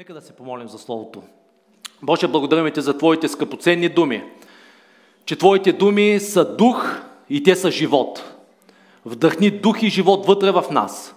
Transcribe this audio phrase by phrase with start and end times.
[0.00, 1.22] Нека да се помолим за Словото.
[2.02, 4.24] Боже, благодарим Ти за Твоите скъпоценни думи,
[5.24, 8.34] че Твоите думи са дух и те са живот.
[9.04, 11.14] Вдъхни дух и живот вътре в нас,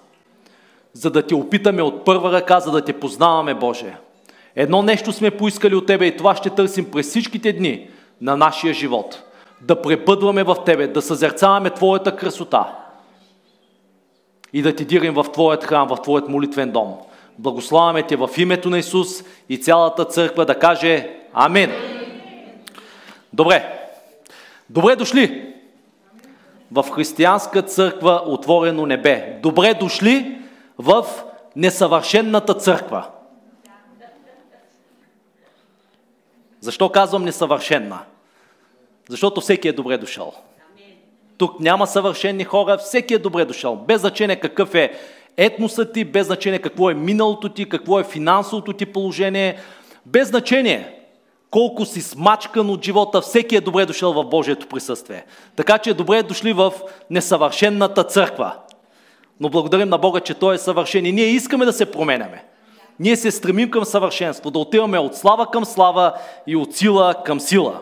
[0.94, 3.98] за да Те опитаме от първа ръка, за да Те познаваме, Боже.
[4.55, 7.89] Едно нещо сме поискали от Тебе и това ще търсим през всичките дни
[8.21, 9.23] на нашия живот.
[9.61, 12.75] Да пребъдваме в Тебе, да съзерцаваме Твоята красота
[14.54, 16.97] и да Ти дирим в Твоят храм, в Твоят молитвен дом.
[17.38, 21.71] Благославяме Те в името на Исус и цялата църква да каже Амин.
[23.33, 23.89] Добре.
[24.69, 25.54] Добре дошли
[26.71, 29.39] в християнска църква Отворено небе.
[29.41, 30.41] Добре дошли
[30.77, 31.05] в
[31.55, 33.08] несъвършенната църква.
[36.59, 38.00] Защо казвам несъвършенна?
[39.09, 40.33] Защото всеки е добре дошъл.
[41.38, 43.75] Тук няма съвършенни хора, всеки е добре дошъл.
[43.75, 45.00] Без значение какъв е
[45.38, 49.58] етносът ти, без значение какво е миналото ти, какво е финансовото ти положение,
[50.05, 51.00] без значение
[51.52, 55.25] колко си смачкан от живота, всеки е добре дошъл в Божието присъствие.
[55.55, 56.73] Така че добре дошли в
[57.09, 58.55] несъвършенната църква.
[59.39, 62.43] Но благодарим на Бога, че Той е съвършен и ние искаме да се променяме.
[62.99, 66.13] Ние се стремим към съвършенство, да отиваме от слава към слава
[66.47, 67.81] и от сила към сила.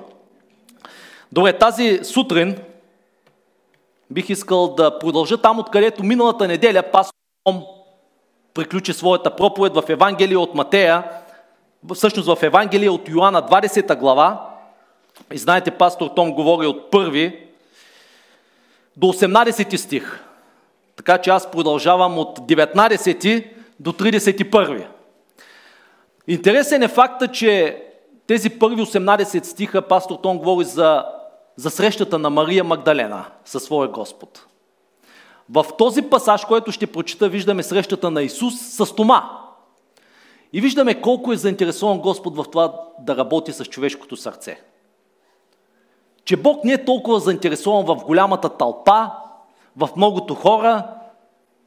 [1.31, 2.57] Добре, тази сутрин
[4.09, 7.20] бих искал да продължа там, откъдето миналата неделя пастор
[8.53, 11.03] приключи своята проповед в Евангелие от Матея,
[11.93, 14.49] всъщност в Евангелие от Йоанна 20 глава.
[15.33, 17.47] И знаете, пастор Том говори от първи
[18.97, 20.25] до 18 стих.
[20.95, 23.47] Така че аз продължавам от 19
[23.79, 24.87] до 31.
[26.27, 27.83] Интересен е факта, че
[28.27, 31.05] тези първи 18 стиха пастор Том говори за,
[31.55, 34.45] за срещата на Мария Магдалена със своя Господ.
[35.49, 39.29] В този пасаж, който ще прочита, виждаме срещата на Исус с Тома.
[40.53, 44.61] И виждаме колко е заинтересован Господ в това да работи с човешкото сърце.
[46.25, 49.11] Че Бог не е толкова заинтересован в голямата тълпа,
[49.77, 50.87] в многото хора,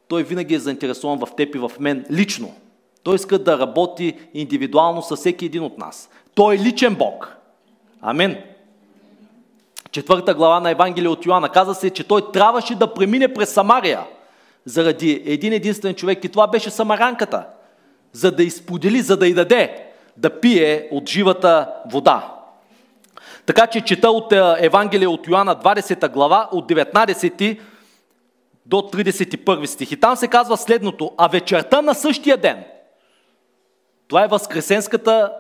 [0.09, 2.55] Той винаги е заинтересован в теб и в мен лично.
[3.03, 6.11] Той иска да работи индивидуално с всеки един от нас.
[6.35, 7.37] Той е личен Бог.
[8.01, 8.37] Амин
[9.95, 11.49] четвърта глава на Евангелие от Йоанна.
[11.49, 14.01] Каза се, че той трябваше да премине през Самария
[14.65, 17.47] заради един единствен човек и това беше самаранката,
[18.13, 22.35] за да изподели, за да й даде да пие от живата вода.
[23.47, 27.61] Така че чета от е, Евангелие от Йоанна 20 глава от 19
[28.67, 29.93] до 31 стих.
[29.93, 31.13] И там се казва следното.
[31.17, 32.65] А вечерта на същия ден,
[34.09, 35.33] това е възкресенската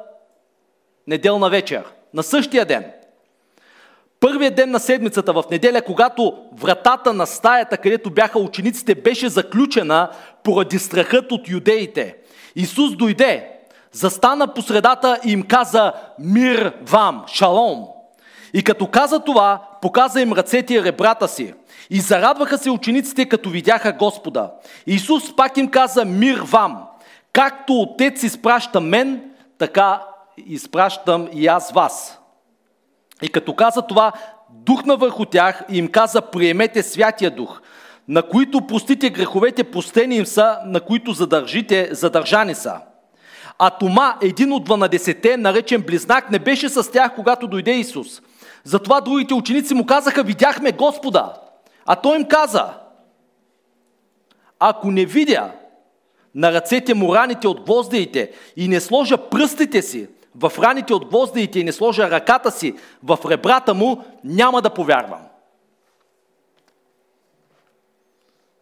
[1.06, 1.84] неделна вечер,
[2.14, 2.84] на същия ден–
[4.24, 10.10] Първият ден на седмицата в неделя, когато вратата на стаята, където бяха учениците, беше заключена
[10.42, 12.16] поради страхът от юдеите.
[12.56, 13.50] Исус дойде,
[13.92, 17.84] застана по средата и им каза мир вам, шалом.
[18.54, 21.54] И като каза това, показа им ръцете и ребрата си.
[21.90, 24.50] И зарадваха се учениците, като видяха Господа.
[24.86, 26.84] Исус пак им каза мир вам.
[27.32, 30.02] Както Отец изпраща мен, така
[30.46, 32.20] изпращам и аз вас.
[33.24, 34.12] И като каза това,
[34.50, 37.60] духна върху тях и им каза, приемете Святия Дух,
[38.08, 42.80] на които простите греховете, простени им са, на които задържите, задържани са.
[43.58, 48.22] А Тома, един от 12-те, наречен Близнак, не беше с тях, когато дойде Исус.
[48.64, 51.32] Затова другите ученици му казаха, видяхме Господа.
[51.86, 52.74] А той им каза,
[54.58, 55.52] ако не видя
[56.34, 61.60] на ръцете му раните от гвоздеите и не сложа пръстите си в раните от гвоздеите
[61.60, 65.20] и не сложа ръката си в ребрата му, няма да повярвам.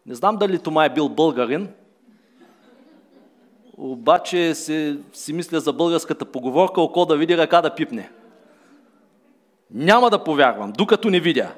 [0.06, 1.68] Не знам дали Тома е бил българин,
[3.76, 8.10] обаче си, си мисля за българската поговорка, око да види, ръка да пипне.
[9.70, 11.54] Няма да повярвам, докато не видя.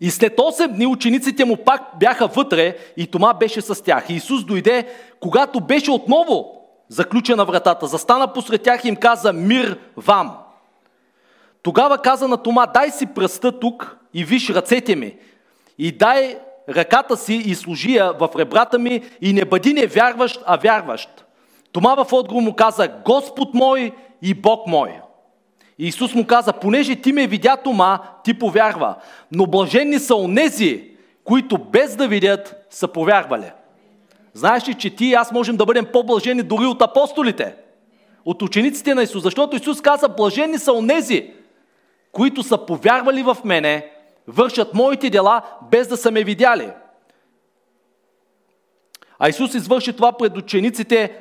[0.00, 4.10] И след 8 дни учениците му пак бяха вътре и Тома беше с тях.
[4.10, 4.88] И Исус дойде,
[5.20, 6.59] когато беше отново
[6.90, 10.36] заключена вратата, застана посред тях и им каза мир вам.
[11.62, 15.16] Тогава каза на Тома, дай си пръста тук и виж ръцете ми
[15.78, 16.38] и дай
[16.68, 21.24] ръката си и служи я в ребрата ми и не бъди не вярващ, а вярващ.
[21.72, 25.00] Тома в отговор му каза, Господ мой и Бог мой.
[25.78, 28.94] И Исус му каза, понеже ти ме видя Тома, ти повярва.
[29.32, 30.90] Но блаженни са онези,
[31.24, 33.52] които без да видят са повярвали.
[34.34, 37.54] Знаеш ли, че ти и аз можем да бъдем по-блажени дори от апостолите,
[38.24, 41.30] от учениците на Исус, защото Исус каза, блажени са онези,
[42.12, 43.90] които са повярвали в мене,
[44.26, 46.68] вършат моите дела, без да са ме видяли.
[49.18, 51.20] А Исус извърши това пред учениците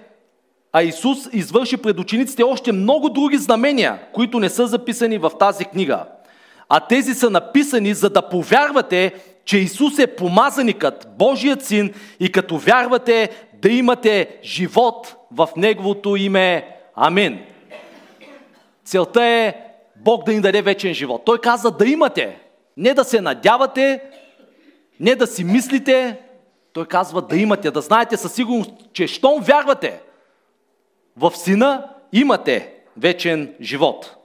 [0.73, 5.65] а Исус извърши пред учениците още много други знамения, които не са записани в тази
[5.65, 6.05] книга.
[6.69, 9.13] А тези са написани, за да повярвате,
[9.49, 16.77] че Исус е помазаникът, Божият син и като вярвате да имате живот в Неговото име.
[16.95, 17.39] Амин.
[18.85, 19.55] Целта е
[19.95, 21.21] Бог да ни даде вечен живот.
[21.25, 22.37] Той каза да имате,
[22.77, 24.01] не да се надявате,
[24.99, 26.19] не да си мислите.
[26.73, 30.01] Той казва да имате, да знаете със сигурност, че щом вярвате
[31.17, 34.15] в Сина, имате вечен живот.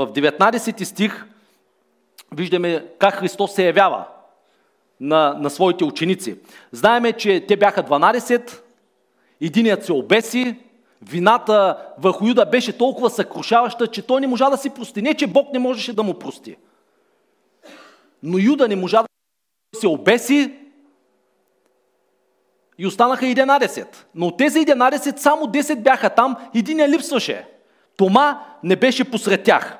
[0.00, 1.26] В 19 стих
[2.32, 4.06] виждаме как Христос се явява
[5.00, 6.38] на, на своите ученици.
[6.72, 8.60] Знаеме, че те бяха 12,
[9.40, 10.56] единият се обеси,
[11.02, 15.02] вината върху Юда беше толкова съкрушаваща, че той не можа да си прости.
[15.02, 16.56] Не, че Бог не можеше да му прости.
[18.22, 20.54] Но Юда не можа да се обеси
[22.78, 23.86] и останаха 11.
[24.14, 27.46] Но от тези 11 само 10 бяха там, един я липсваше.
[27.96, 29.79] Тома не беше посред тях.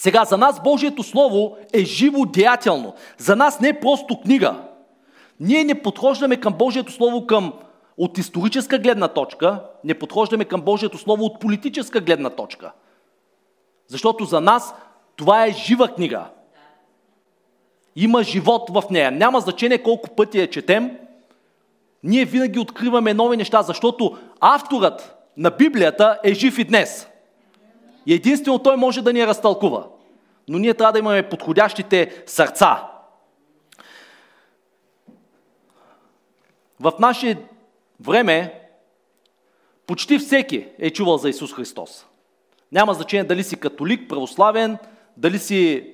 [0.00, 2.94] Сега, за нас Божието Слово е живо деятелно.
[3.18, 4.54] За нас не е просто книга.
[5.40, 7.52] Ние не подхождаме към Божието Слово към,
[7.98, 12.72] от историческа гледна точка, не подхождаме към Божието Слово от политическа гледна точка.
[13.88, 14.74] Защото за нас
[15.16, 16.24] това е жива книга.
[17.96, 19.10] Има живот в нея.
[19.10, 20.98] Няма значение колко пъти я четем.
[22.02, 27.09] Ние винаги откриваме нови неща, защото авторът на Библията е жив и днес.
[28.06, 29.86] И единствено той може да ни я разтълкува.
[30.48, 32.86] Но ние трябва да имаме подходящите сърца.
[36.80, 37.38] В наше
[38.00, 38.60] време
[39.86, 42.06] почти всеки е чувал за Исус Христос.
[42.72, 44.78] Няма значение дали си католик, православен,
[45.16, 45.90] дали си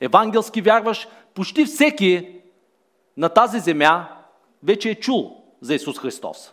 [0.00, 1.08] евангелски вярваш.
[1.34, 2.40] Почти всеки
[3.16, 4.08] на тази земя
[4.62, 6.52] вече е чул за Исус Христос.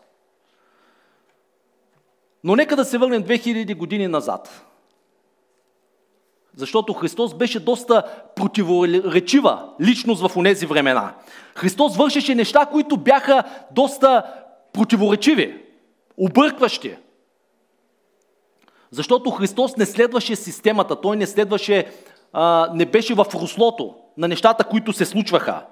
[2.44, 4.67] Но нека да се върнем 2000 години назад.
[6.58, 8.04] Защото Христос беше доста
[8.36, 11.14] противоречива личност в онези времена.
[11.56, 14.24] Христос вършеше неща, които бяха доста
[14.74, 15.64] противоречиви,
[16.18, 16.96] объркващи.
[18.92, 21.92] Защото Христос не следваше системата, Той не следваше,
[22.34, 25.66] а, не беше в руслото на нещата, които се случваха.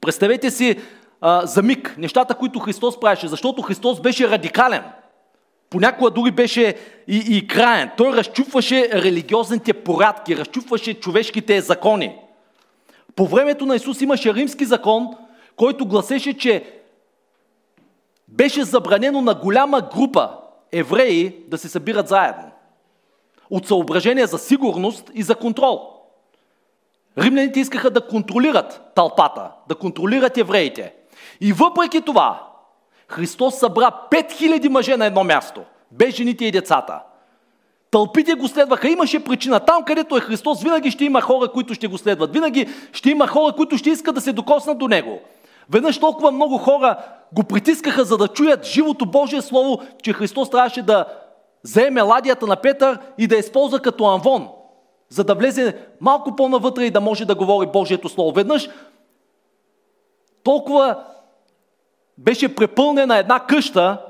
[0.00, 0.80] Представете си
[1.20, 4.82] а, за миг нещата, които Христос правеше, защото Христос беше радикален–
[5.70, 6.76] понякога дори беше
[7.08, 7.90] и, и краен.
[7.96, 12.16] Той разчупваше религиозните порядки, разчупваше човешките закони.
[13.16, 15.08] По времето на Исус имаше римски закон,
[15.56, 16.64] който гласеше, че
[18.28, 20.30] беше забранено на голяма група
[20.72, 22.50] евреи да се събират заедно.
[23.50, 25.80] От съображение за сигурност и за контрол.
[27.18, 30.94] Римляните искаха да контролират тълпата, да контролират евреите.
[31.40, 32.49] И въпреки това,
[33.10, 35.60] Христос събра 5000 мъже на едно място,
[35.90, 37.00] без жените и децата.
[37.90, 38.88] Тълпите го следваха.
[38.88, 39.60] Имаше причина.
[39.60, 42.32] Там, където е Христос, винаги ще има хора, които ще го следват.
[42.32, 45.20] Винаги ще има хора, които ще искат да се докоснат до Него.
[45.70, 46.96] Веднъж толкова много хора
[47.32, 51.04] го притискаха, за да чуят живото Божие Слово, че Христос трябваше да
[51.62, 54.48] заеме ладията на Петър и да използва като анвон,
[55.08, 58.32] за да влезе малко по-навътре и да може да говори Божието Слово.
[58.32, 58.68] Веднъж
[60.42, 61.04] толкова
[62.20, 64.06] беше препълнена една къща,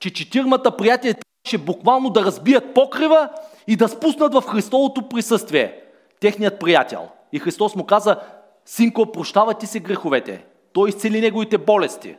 [0.00, 3.28] че четирмата приятели трябваше буквално да разбият покрива
[3.66, 5.82] и да спуснат в Христовото присъствие
[6.20, 7.08] техният приятел.
[7.32, 8.20] И Христос му каза,
[8.66, 10.44] синко, прощава ти се греховете.
[10.72, 12.16] Той изцели неговите болести.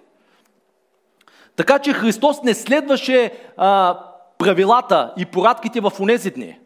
[1.56, 4.00] Така че Христос не следваше а,
[4.38, 6.60] правилата и порадките в унези дни.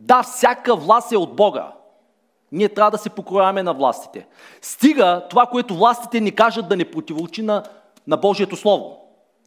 [0.00, 1.72] Да, всяка власт е от Бога.
[2.52, 4.26] Ние трябва да се покоряваме на властите.
[4.62, 7.62] Стига това, което властите ни кажат да не противоречи на,
[8.06, 8.98] на Божието Слово.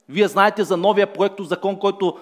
[0.09, 2.17] Вие знаете за новия проект закон, който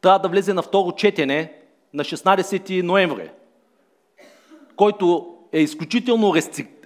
[0.00, 1.52] трябва да влезе на второ четене
[1.94, 3.30] на 16 ноември,
[4.76, 6.34] който е изключително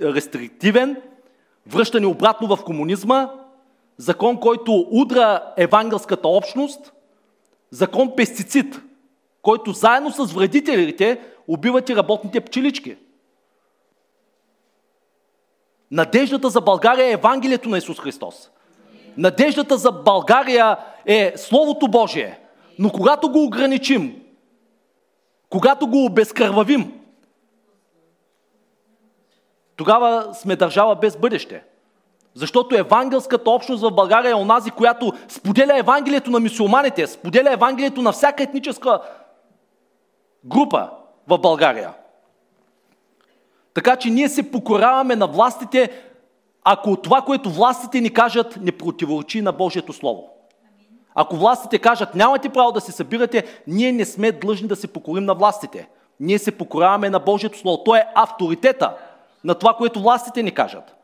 [0.01, 1.03] рестриктивен,
[1.67, 3.31] връщане обратно в комунизма,
[3.97, 6.93] закон, който удра евангелската общност,
[7.71, 8.81] закон пестицид,
[9.43, 12.97] който заедно с вредителите убиват и работните пчелички–
[15.91, 18.51] Надеждата за България е Евангелието на Исус Христос.
[19.17, 20.77] Надеждата за България
[21.07, 22.41] е Словото Божие.
[22.79, 24.23] Но когато го ограничим,
[25.51, 27.01] когато го обезкървавим,
[29.77, 31.63] тогава сме държава без бъдеще.
[32.35, 38.13] Защото евангелската общност в България е онази, която споделя Евангелието на мусулманите, споделя Евангелието на
[38.13, 39.01] всяка етническа
[40.45, 40.91] група
[41.29, 41.95] в България.
[43.79, 45.91] Така че ние се покоряваме на властите,
[46.65, 50.29] ако това, което властите ни кажат, не противоречи на Божието Слово.
[51.15, 55.25] Ако властите кажат, нямате право да се събирате, ние не сме длъжни да се покорим
[55.25, 55.89] на властите.
[56.21, 57.85] Ние се покоряваме на Божието Слово.
[57.85, 58.95] То е авторитета
[59.45, 60.97] на това, което властите ни кажат.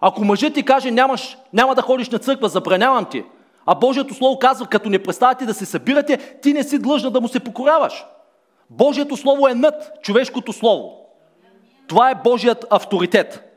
[0.00, 3.24] Ако мъжът ти каже, нямаш, няма да ходиш на църква, забранявам ти,
[3.66, 7.20] а Божието Слово казва, като не представяте да се събирате, ти не си длъжна да
[7.20, 8.04] му се покоряваш.
[8.70, 10.99] Божието Слово е над човешкото Слово.
[11.90, 13.56] Това е Божият авторитет.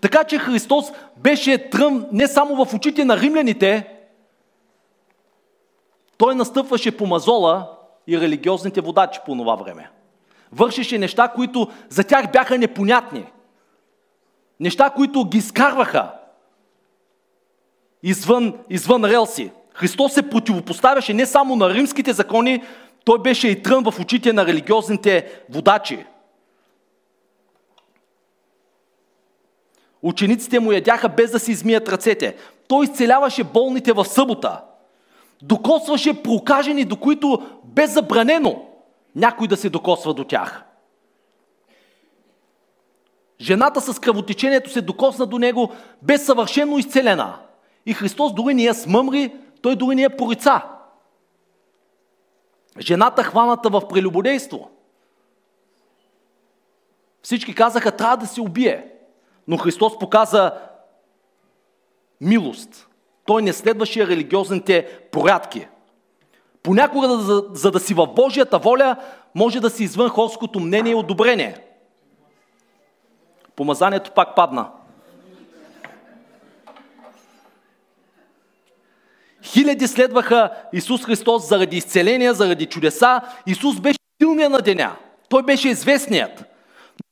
[0.00, 3.88] Така че Христос беше тръм не само в очите на римляните,
[6.16, 7.70] той настъпваше по мазола
[8.06, 9.90] и религиозните водачи по това време.
[10.52, 13.26] Вършеше неща, които за тях бяха непонятни.
[14.60, 16.10] Неща, които ги скарваха
[18.02, 19.50] извън, извън релси.
[19.74, 22.62] Христос се противопоставяше не само на римските закони,
[23.04, 26.04] той беше и трън в очите на религиозните водачи.
[30.02, 32.36] Учениците му ядяха без да си измият ръцете.
[32.68, 34.64] Той изцеляваше болните в събота.
[35.42, 38.66] Докосваше прокажени, до които бе забранено
[39.16, 40.64] някой да се докосва до тях.
[43.40, 47.38] Жената с кръвотечението се докосна до него, бе съвършено изцелена.
[47.86, 50.62] И Христос дори не я смъмри, той дори не я порица.
[52.80, 54.70] Жената хваната в прелюбодейство.
[57.22, 58.88] Всички казаха, трябва да се убие.
[59.48, 60.52] Но Христос показа
[62.20, 62.88] милост.
[63.24, 65.68] Той не следваше религиозните порядки.
[66.62, 68.96] Понякога, за, за да си в Божията воля,
[69.34, 71.56] може да си извън хорското мнение и одобрение.
[73.56, 74.70] Помазанието пак падна.
[79.42, 83.20] Хиляди следваха Исус Христос заради изцеления, заради чудеса.
[83.46, 84.96] Исус беше силният на деня.
[85.28, 86.44] Той беше известният.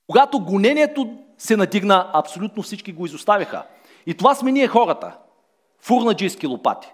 [0.06, 3.62] Когато гонението се надигна, абсолютно всички го изоставиха.
[4.06, 5.12] И това сме ние хората.
[5.78, 6.92] Фурнаджийски лопати.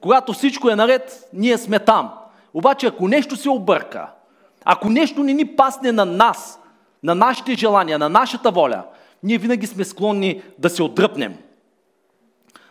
[0.00, 2.14] Когато всичко е наред, ние сме там.
[2.54, 4.10] Обаче, ако нещо се обърка,
[4.64, 6.60] ако нещо не ни пасне на нас,
[7.02, 8.84] на нашите желания, на нашата воля,
[9.22, 11.38] ние винаги сме склонни да се отдръпнем.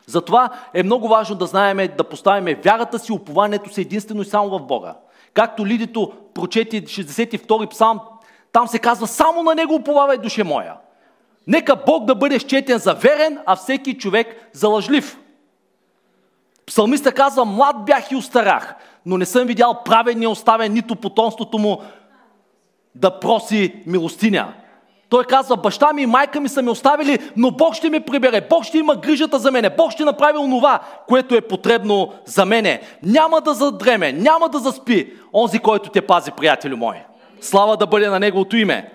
[0.06, 4.50] Затова е много важно да знаем, да поставяме вярата си, упованието си единствено и само
[4.50, 4.96] в Бога.
[5.34, 8.00] Както Лидито прочети 62 псалм,
[8.52, 10.74] там се казва, само на него уповавай, душе моя.
[11.48, 15.20] Нека Бог да бъде счетен за верен, а всеки човек за лъжлив.
[16.66, 18.76] Псалмиста казва, млад бях и устарах,
[19.06, 21.82] но не съм видял правен и оставен нито потомството му
[22.96, 24.54] да проси милостиня.
[25.10, 28.48] Той казва, баща ми и майка ми са ме оставили, но Бог ще ме прибере,
[28.50, 32.82] Бог ще има грижата за мене, Бог ще направи онова, което е потребно за мене.
[33.04, 37.07] Няма да задреме, няма да заспи онзи, който те пази, приятелю мой.
[37.42, 38.92] Слава да бъде на Неговото име.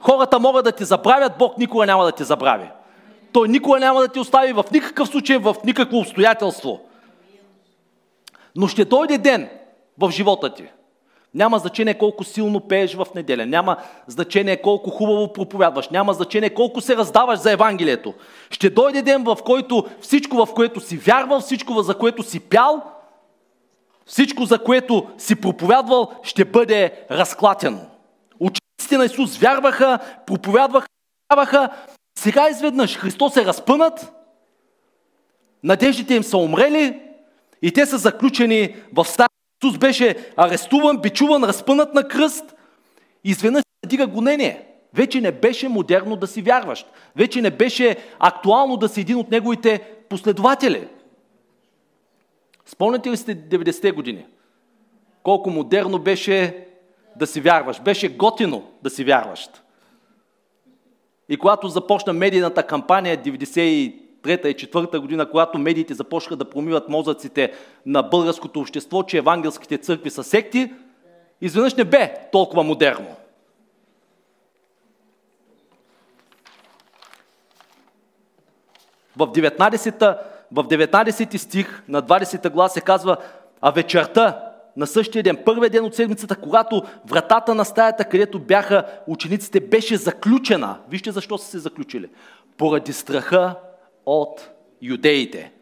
[0.00, 2.70] Хората могат да ти забравят, Бог никога няма да ти забрави.
[3.32, 6.80] Той никога няма да ти остави в никакъв случай, в никакво обстоятелство.
[8.56, 9.48] Но ще дойде ден
[9.98, 10.64] в живота ти.
[11.34, 13.76] Няма значение колко силно пееш в неделя, няма
[14.06, 18.14] значение колко хубаво проповядваш, няма значение колко се раздаваш за Евангелието.
[18.50, 22.82] Ще дойде ден, в който всичко, в което си вярвал, всичко, за което си пял,
[24.06, 27.80] всичко, за което си проповядвал, ще бъде разклатено.
[28.40, 30.88] Учениците на Исус вярваха, проповядваха,
[31.32, 31.68] вярваха.
[32.18, 34.12] Сега изведнъж Христос е разпънат,
[35.64, 37.00] надеждите им са умрели
[37.62, 39.28] и те са заключени в стая.
[39.62, 42.54] Исус беше арестуван, бичуван, разпънат на кръст.
[43.24, 44.66] Изведнъж се дига гонение.
[44.94, 46.86] Вече не беше модерно да си вярващ.
[47.16, 50.88] Вече не беше актуално да си един от неговите последователи.
[52.74, 54.26] Спомняте ли сте 90-те години?
[55.22, 56.66] Колко модерно беше
[57.16, 57.80] да си вярваш.
[57.80, 59.48] Беше готино да си вярваш.
[61.28, 67.52] И когато започна медийната кампания 93-та и 4-та година, когато медиите започнаха да промиват мозъците
[67.86, 70.72] на българското общество, че евангелските църкви са секти,
[71.40, 73.16] изведнъж не бе толкова модерно.
[79.16, 83.16] В 19 в 19 стих на 20 глас се казва,
[83.60, 88.86] а вечерта на същия ден, първият ден от седмицата, когато вратата на стаята, където бяха
[89.06, 90.78] учениците, беше заключена.
[90.88, 92.08] Вижте защо са се заключили.
[92.56, 93.54] Поради страха
[94.06, 94.50] от
[94.82, 95.52] юдеите.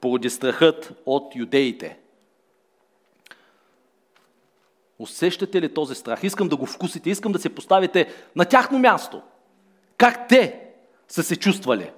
[0.00, 1.98] Поради страхът от юдеите.
[4.98, 6.20] Усещате ли този страх?
[6.22, 9.22] Искам да го вкусите, искам да се поставите на тяхно място.
[9.96, 10.60] Как те
[11.08, 11.90] са се чувствали?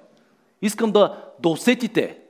[0.62, 2.21] Искам да, да усетите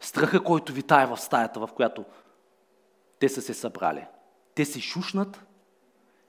[0.00, 2.04] страха, който витае в стаята, в която
[3.18, 4.06] те са се събрали.
[4.54, 5.44] Те се шушнат,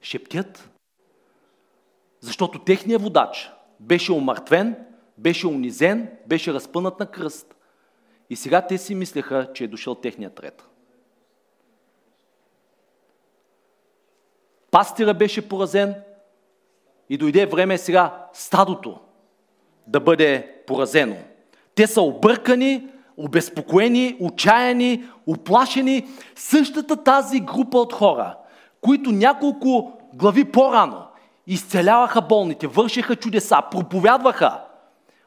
[0.01, 0.69] шептят,
[2.19, 4.85] защото техният водач, беше омъртвен,
[5.17, 7.55] беше унизен, беше разпънат на кръст.
[8.29, 10.67] И сега те си мислеха, че е дошъл техният ред.
[14.71, 16.03] Пастира беше поразен
[17.09, 19.00] и дойде време сега стадото
[19.87, 21.15] да бъде поразено.
[21.75, 22.87] Те са объркани,
[23.17, 26.07] обезпокоени, отчаяни, оплашени.
[26.35, 28.37] Същата тази група от хора,
[28.81, 31.03] които няколко глави по-рано
[31.47, 34.61] изцеляваха болните, вършиха чудеса, проповядваха,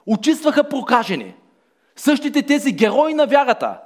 [0.07, 1.35] очистваха прокажени.
[1.97, 3.81] Същите тези герои на вярата,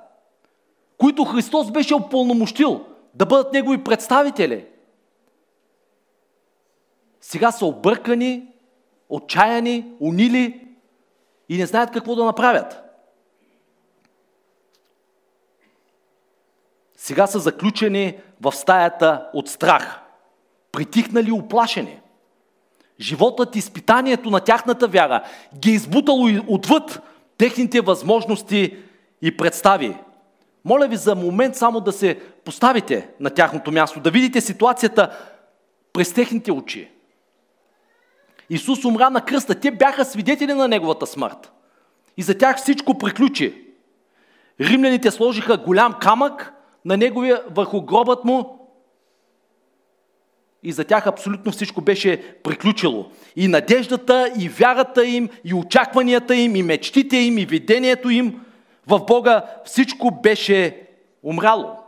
[0.99, 4.67] които Христос беше опълномощил да бъдат Негови представители,
[7.21, 8.52] сега са объркани,
[9.13, 10.69] отчаяни, унили
[11.49, 12.83] и не знаят какво да направят.
[16.97, 20.01] Сега са заключени в стаята от страх,
[20.73, 22.01] притихнали оплашени.
[23.01, 25.23] Животът, изпитанието на тяхната вяра
[25.59, 27.01] ги е избутало отвъд
[27.39, 28.77] техните възможности
[29.23, 29.97] и представи.
[30.65, 35.19] Моля ви за момент само да се поставите на тяхното място, да видите ситуацията
[35.93, 36.91] през техните очи.
[38.53, 39.55] Исус умра на кръста.
[39.55, 41.53] Те бяха свидетели на Неговата смърт.
[42.17, 43.65] И за тях всичко приключи.
[44.61, 46.53] Римляните сложиха голям камък
[46.85, 48.59] на неговия, върху гробът му
[50.63, 53.07] и за тях абсолютно всичко беше приключило.
[53.37, 58.41] И надеждата, и вярата им, и очакванията им, и мечтите им, и видението им
[58.87, 60.89] в Бога, всичко беше
[61.23, 61.79] умрало.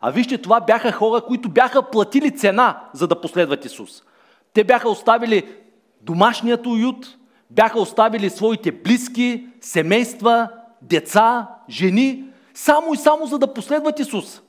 [0.00, 4.02] А вижте, това бяха хора, които бяха платили цена, за да последват Исус.
[4.54, 5.48] Те бяха оставили
[6.00, 7.18] домашният уют,
[7.50, 10.48] бяха оставили своите близки, семейства,
[10.82, 14.42] деца, жени, само и само за да последват Исус.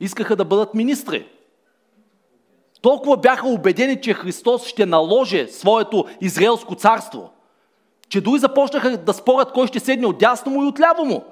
[0.00, 1.28] Искаха да бъдат министри.
[2.82, 7.30] Толкова бяха убедени, че Христос ще наложи своето израелско царство,
[8.08, 11.24] че дори започнаха да спорят кой ще седне от дясно му и от ляво му.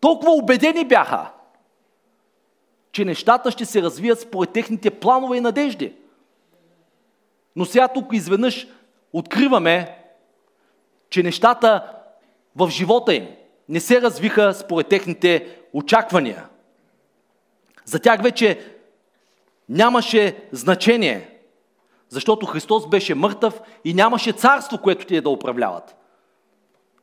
[0.00, 1.30] Толкова убедени бяха,
[2.92, 5.94] че нещата ще се развият според техните планове и надежди.
[7.56, 8.66] Но сега тук изведнъж
[9.12, 9.98] откриваме,
[11.10, 11.92] че нещата
[12.56, 13.28] в живота им
[13.68, 16.46] не се развиха според техните очаквания.
[17.84, 18.60] За тях вече
[19.68, 21.38] нямаше значение,
[22.08, 25.96] защото Христос беше мъртъв и нямаше царство, което те да управляват.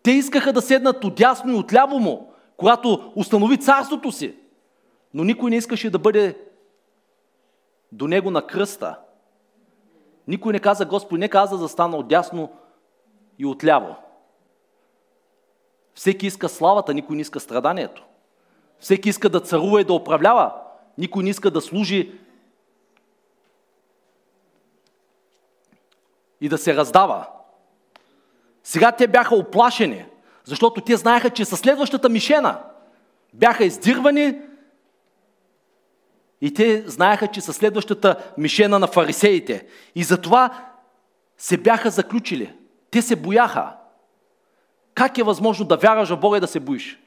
[0.03, 4.35] Те искаха да седнат отясно и отляво му, когато установи царството си.
[5.13, 6.37] Но никой не искаше да бъде
[7.91, 8.99] до него на кръста.
[10.27, 12.51] Никой не каза, Господ, не каза да стана отясно
[13.39, 13.95] и отляво.
[15.93, 18.05] Всеки иска славата, никой не иска страданието.
[18.79, 20.53] Всеки иска да царува и да управлява.
[20.97, 22.19] Никой не иска да служи
[26.41, 27.27] и да се раздава.
[28.63, 30.05] Сега те бяха оплашени,
[30.43, 32.63] защото те знаеха, че със следващата мишена
[33.33, 34.41] бяха издирвани
[36.41, 39.67] и те знаеха, че със следващата мишена на фарисеите.
[39.95, 40.71] И затова
[41.37, 42.53] се бяха заключили.
[42.91, 43.75] Те се бояха.
[44.93, 46.99] Как е възможно да вярваш в Бога и да се боиш?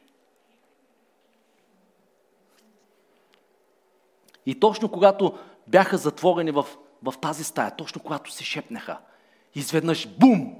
[4.47, 6.67] И точно когато бяха затворени в,
[7.03, 8.99] в тази стая, точно когато се шепнаха,
[9.55, 10.57] изведнъж бум!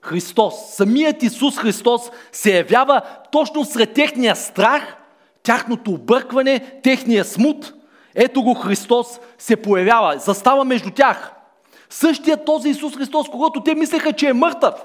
[0.00, 4.96] Христос, самият Исус Христос се явява точно сред техния страх,
[5.42, 7.74] тяхното объркване, техния смут.
[8.20, 11.32] Ето го Христос се появява, застава между тях.
[11.90, 14.74] Същия този Исус Христос, когато те мислеха, че е мъртъв–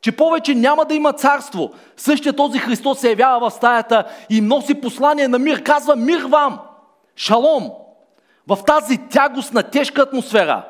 [0.00, 1.72] че повече няма да има царство.
[1.96, 5.62] Същия този Христос се явява в стаята и носи послание на мир.
[5.62, 6.60] Казва мир вам,
[7.16, 7.70] шалом.
[8.46, 10.64] В тази тягостна, тежка атмосфера.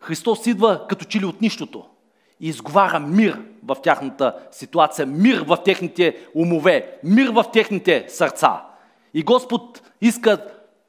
[0.00, 1.84] Христос идва като че ли от нищото
[2.40, 8.62] и изговаря мир в тяхната ситуация, мир в техните умове, мир в техните сърца.
[9.14, 10.46] И Господ иска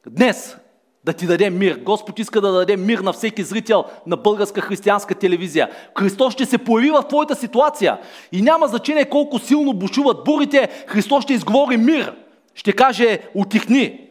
[0.08, 0.58] днес
[1.04, 1.78] да ти даде мир.
[1.78, 5.72] Господ иска да даде мир на всеки зрител на българска християнска телевизия.
[6.00, 8.00] Христос ще се появи в твоята ситуация.
[8.32, 12.16] И няма значение колко силно бушуват бурите, Христос ще изговори мир.
[12.56, 14.08] Ще каже отихни.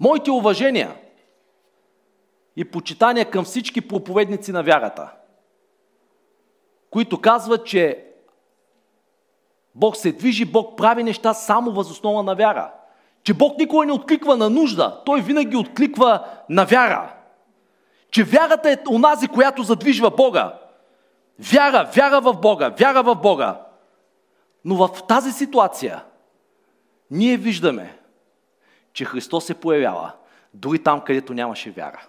[0.00, 0.94] Моите уважения
[2.56, 5.12] и почитания към всички проповедници на вярата,
[6.90, 8.04] които казват, че
[9.74, 12.72] Бог се движи, Бог прави неща само възоснова на вяра.
[13.22, 17.14] Че Бог никога не откликва на нужда, Той винаги откликва на вяра.
[18.10, 20.58] Че вярата е онази, която задвижва Бога.
[21.38, 23.60] Вяра, вяра в Бога, вяра в Бога.
[24.64, 26.04] Но в тази ситуация
[27.10, 27.98] ние виждаме,
[28.92, 30.12] че Христос се появява
[30.54, 32.06] дори там, където нямаше вяра.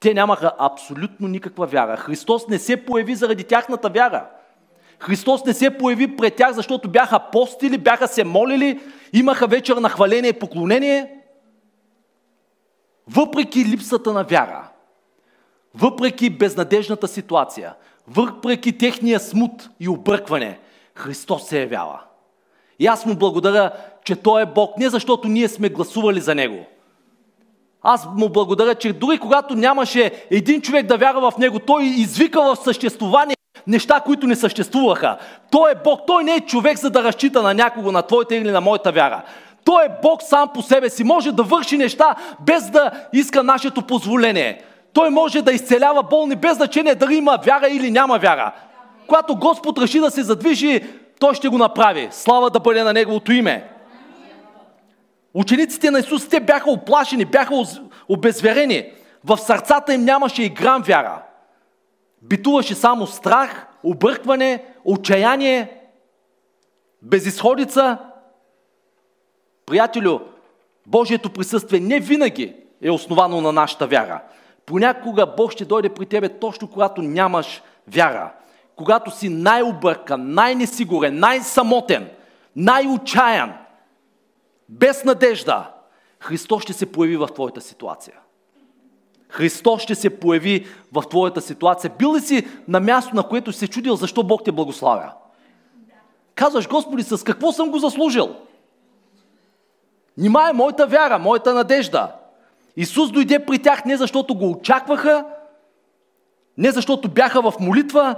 [0.00, 1.96] Те нямаха абсолютно никаква вяра.
[1.96, 4.30] Христос не се появи заради тяхната вяра.
[4.98, 8.80] Христос не се появи пред тях, защото бяха постили, бяха се молили,
[9.12, 11.10] имаха вечер на хваление и поклонение.
[13.08, 14.68] Въпреки липсата на вяра,
[15.74, 17.74] въпреки безнадежната ситуация,
[18.08, 20.58] въпреки техния смут и объркване,
[20.94, 22.00] Христос се явява.
[22.78, 23.70] И аз му благодаря,
[24.04, 26.66] че Той е Бог, не защото ние сме гласували за Него.
[27.82, 32.42] Аз му благодаря, че дори когато нямаше един човек да вярва в Него, Той извика
[32.42, 33.33] в съществуване
[33.66, 35.16] неща, които не съществуваха.
[35.50, 38.50] Той е Бог, Той не е човек, за да разчита на някого, на твоята или
[38.50, 39.22] на моята вяра.
[39.64, 43.82] Той е Бог сам по себе си, може да върши неща без да иска нашето
[43.82, 44.62] позволение.
[44.92, 48.52] Той може да изцелява болни без значение дали има вяра или няма вяра.
[49.06, 50.80] Когато Господ реши да се задвижи,
[51.20, 52.08] Той ще го направи.
[52.10, 53.68] Слава да бъде на Неговото име.
[55.34, 57.54] Учениците на Исус, те бяха оплашени, бяха
[58.08, 58.84] обезверени.
[59.24, 61.22] В сърцата им нямаше и грам вяра.
[62.24, 65.80] Битуваше само страх, объркване, отчаяние,
[67.02, 67.98] безисходица.
[69.66, 70.20] Приятелю,
[70.86, 74.22] Божието присъствие не винаги е основано на нашата вяра.
[74.66, 78.32] Понякога Бог ще дойде при тебе точно когато нямаш вяра.
[78.76, 82.10] Когато си най-объркан, най-несигурен, най-самотен,
[82.56, 83.52] най-отчаян,
[84.68, 85.70] без надежда,
[86.20, 88.14] Христос ще се появи в твоята ситуация.
[89.34, 91.92] Христос ще се появи в твоята ситуация.
[91.98, 95.12] Бил ли си на място, на което се чудил защо Бог те благославя?
[96.34, 98.36] Казваш, Господи, с какво съм го заслужил?
[100.16, 102.12] Нима е моята вяра, моята надежда.
[102.76, 105.24] Исус дойде при тях не защото го очакваха,
[106.58, 108.16] не защото бяха в молитва.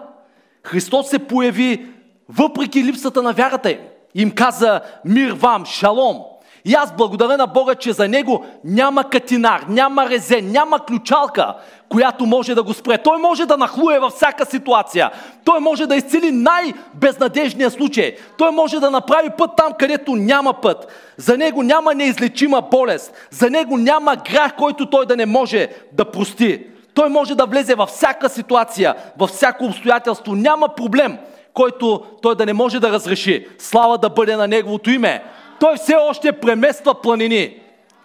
[0.62, 1.86] Христос се появи
[2.28, 3.80] въпреки липсата на вярата им.
[4.14, 6.24] Им каза мир вам, шалом.
[6.66, 11.54] И аз благодаря на Бога, че за него няма катинар, няма резен, няма ключалка,
[11.88, 12.98] която може да го спре.
[12.98, 15.10] Той може да нахлуе във всяка ситуация.
[15.44, 18.16] Той може да изцели най-безнадежния случай.
[18.38, 20.86] Той може да направи път там, където няма път.
[21.16, 23.12] За него няма неизлечима болест.
[23.30, 26.66] За него няма грях, който той да не може да прости.
[26.94, 30.34] Той може да влезе във всяка ситуация, във всяко обстоятелство.
[30.34, 31.18] Няма проблем,
[31.54, 33.46] който той да не може да разреши.
[33.58, 35.22] Слава да бъде на неговото име.
[35.60, 37.60] Той все още премества планини.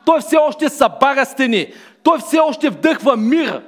[0.05, 1.67] Той все още събара стени.
[2.03, 3.61] Той все още вдъхва мир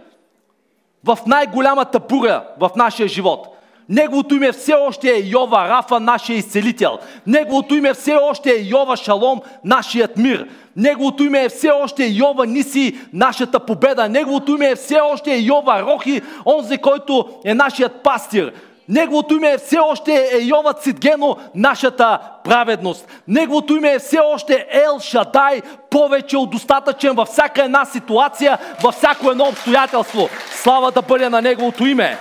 [1.03, 3.47] в най-голямата буря в нашия живот.
[3.89, 6.99] Неговото име все още е Йова Рафа, нашия изцелител.
[7.27, 10.47] Неговото име все още е Йова Шалом, нашият мир.
[10.75, 14.09] Неговото име е все още Йова Ниси, нашата победа.
[14.09, 18.53] Неговото име е все още Йова Рохи, онзи, който е нашият пастир.
[18.89, 23.07] Неговото име е все още Йова Цитгено, нашата праведност.
[23.27, 28.95] Неговото име е все още Ел Шадай, повече от достатъчен във всяка една ситуация, във
[28.95, 30.29] всяко едно обстоятелство.
[30.51, 32.17] Слава да бъде на Неговото име.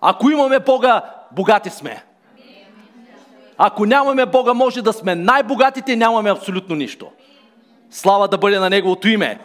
[0.00, 2.04] Ако имаме Бога, богати сме.
[3.58, 7.06] Ако нямаме Бога, може да сме най-богатите и нямаме абсолютно нищо.
[7.90, 9.38] Слава да бъде на Неговото име.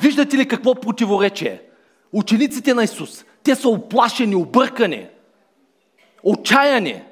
[0.00, 1.60] Виждате ли какво противоречие?
[2.12, 5.06] Учениците на Исус, те са оплашени, объркани,
[6.22, 7.02] отчаяни.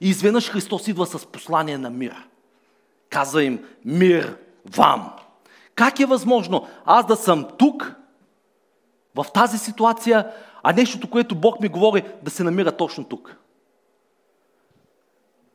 [0.00, 2.14] И изведнъж Христос идва с послание на мир.
[3.10, 4.36] Казва им, мир
[4.76, 5.12] вам.
[5.74, 7.94] Как е възможно аз да съм тук,
[9.14, 10.30] в тази ситуация,
[10.62, 13.36] а нещото, което Бог ми говори, да се намира точно тук?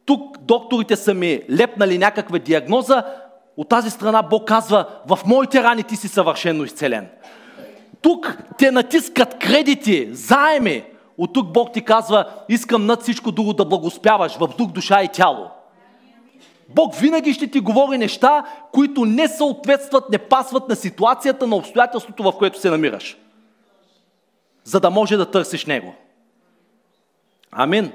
[0.05, 3.03] Тук докторите са ми лепнали някаква диагноза,
[3.57, 7.09] от тази страна Бог казва, в моите рани ти си съвършено изцелен
[8.01, 10.83] тук те натискат кредити, заеми.
[11.17, 15.07] От тук Бог ти казва, искам над всичко друго да благоспяваш в дух, душа и
[15.07, 15.49] тяло.
[16.69, 22.23] Бог винаги ще ти говори неща, които не съответстват, не пасват на ситуацията, на обстоятелството,
[22.23, 23.17] в което се намираш.
[24.63, 25.95] За да може да търсиш Него.
[27.51, 27.91] Амин.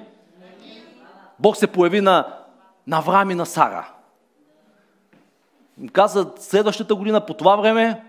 [1.38, 2.26] Бог се появи на,
[2.86, 3.88] на Авраам и на Сара.
[5.92, 8.05] Каза, следващата година по това време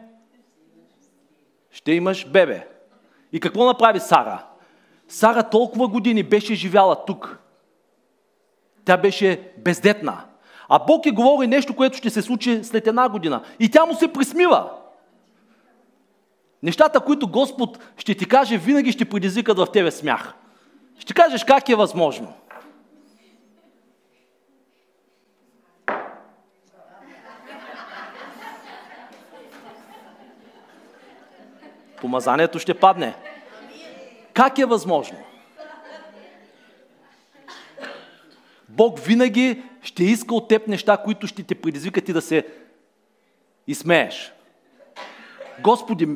[1.72, 2.68] ще имаш бебе.
[3.32, 4.46] И какво направи Сара?
[5.08, 7.40] Сара толкова години беше живяла тук.
[8.86, 10.24] Тя беше бездетна.
[10.70, 13.44] А Бог е говори нещо, което ще се случи след една година.
[13.60, 14.70] И тя му се присмива.
[16.64, 20.34] Нещата, които Господ ще ти каже, винаги ще предизвикат в тебе смях.
[21.00, 22.34] Ще кажеш как е възможно.
[32.02, 33.16] Помазанието ще падне.
[34.34, 35.18] Как е възможно?
[38.70, 42.48] Бог винаги ще иска от теб неща, които ще те предизвикат ти да се
[43.68, 44.34] изсмееш.
[45.60, 46.10] Господи,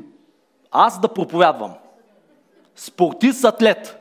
[0.72, 1.74] аз да проповядвам.
[2.76, 3.98] Спортист, атлет.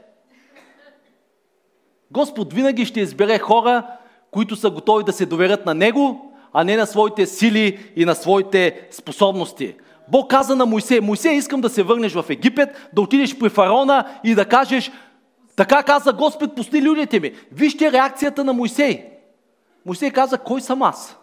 [2.10, 3.86] Господ винаги ще избере хора,
[4.30, 8.14] които са готови да се доверят на Него, а не на своите сили и на
[8.14, 9.76] своите способности.
[10.10, 14.04] Бог каза на Моисей, Моисей, искам да се върнеш в Египет, да отидеш при фараона
[14.24, 14.90] и да кажеш,
[15.56, 17.32] така каза Господ, пусти людите ми.
[17.52, 19.04] Вижте реакцията на Моисей.
[19.86, 21.16] Моисей каза, кой съм аз?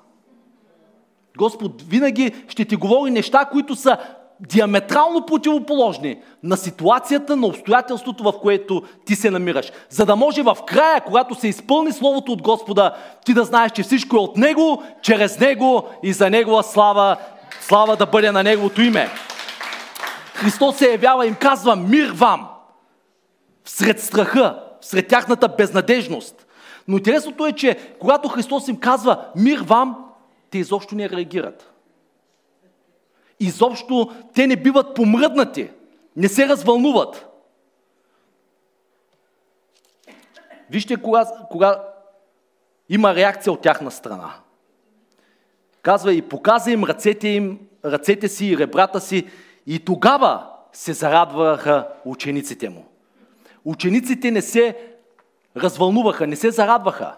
[1.38, 3.98] Господ винаги ще ти говори неща, които са
[4.40, 9.72] диаметрално противоположни на ситуацията, на обстоятелството, в което ти се намираш.
[9.90, 12.96] За да може в края, когато се изпълни Словото от Господа,
[13.26, 17.18] ти да знаеш, че всичко е от Него, чрез Него и за Негова слава,
[17.68, 19.10] слава да бъде на Неговото име.
[20.34, 22.50] Христос се явява и им казва мир вам,
[23.66, 26.48] сред страха, сред тяхната безнадежност.
[26.88, 30.06] Но интересното е, че когато Христос им казва мир вам,
[30.50, 31.74] те изобщо не реагират.
[33.40, 35.70] Изобщо те не биват помръднати,
[36.16, 37.28] не се развълнуват.
[40.70, 41.84] Вижте кога, кога
[42.90, 44.34] има реакция от тяхна страна.
[45.88, 49.28] Казва и показа им ръцете, им ръцете си и ребрата си
[49.68, 52.86] и тогава се зарадваха учениците му.
[53.66, 54.78] Учениците не се
[55.58, 57.16] развълнуваха, не се зарадваха,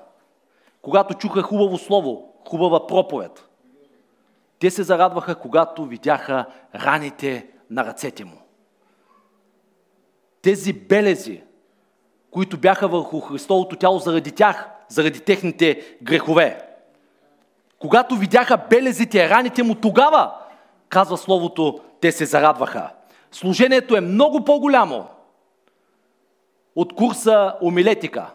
[0.82, 3.50] когато чуха хубаво слово, хубава проповед.
[4.60, 8.38] Те се зарадваха, когато видяха раните на ръцете му.
[10.42, 11.44] Тези белези,
[12.32, 16.69] които бяха върху Христовото тяло заради тях, заради техните грехове.
[17.80, 20.32] Когато видяха белезите, раните му, тогава,
[20.90, 22.90] казва Словото, те се зарадваха.
[23.32, 25.06] Служението е много по-голямо
[26.76, 28.26] от курса Омилетика.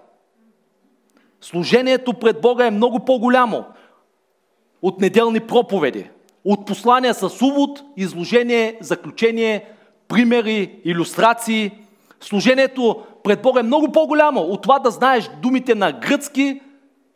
[1.41, 3.65] Служението пред Бога е много по-голямо
[4.83, 6.11] от неделни проповеди,
[6.45, 9.65] от послания с увод, изложение, заключение,
[10.09, 11.71] примери, иллюстрации.
[12.21, 16.61] Служението пред Бога е много по-голямо от това да знаеш думите на гръцки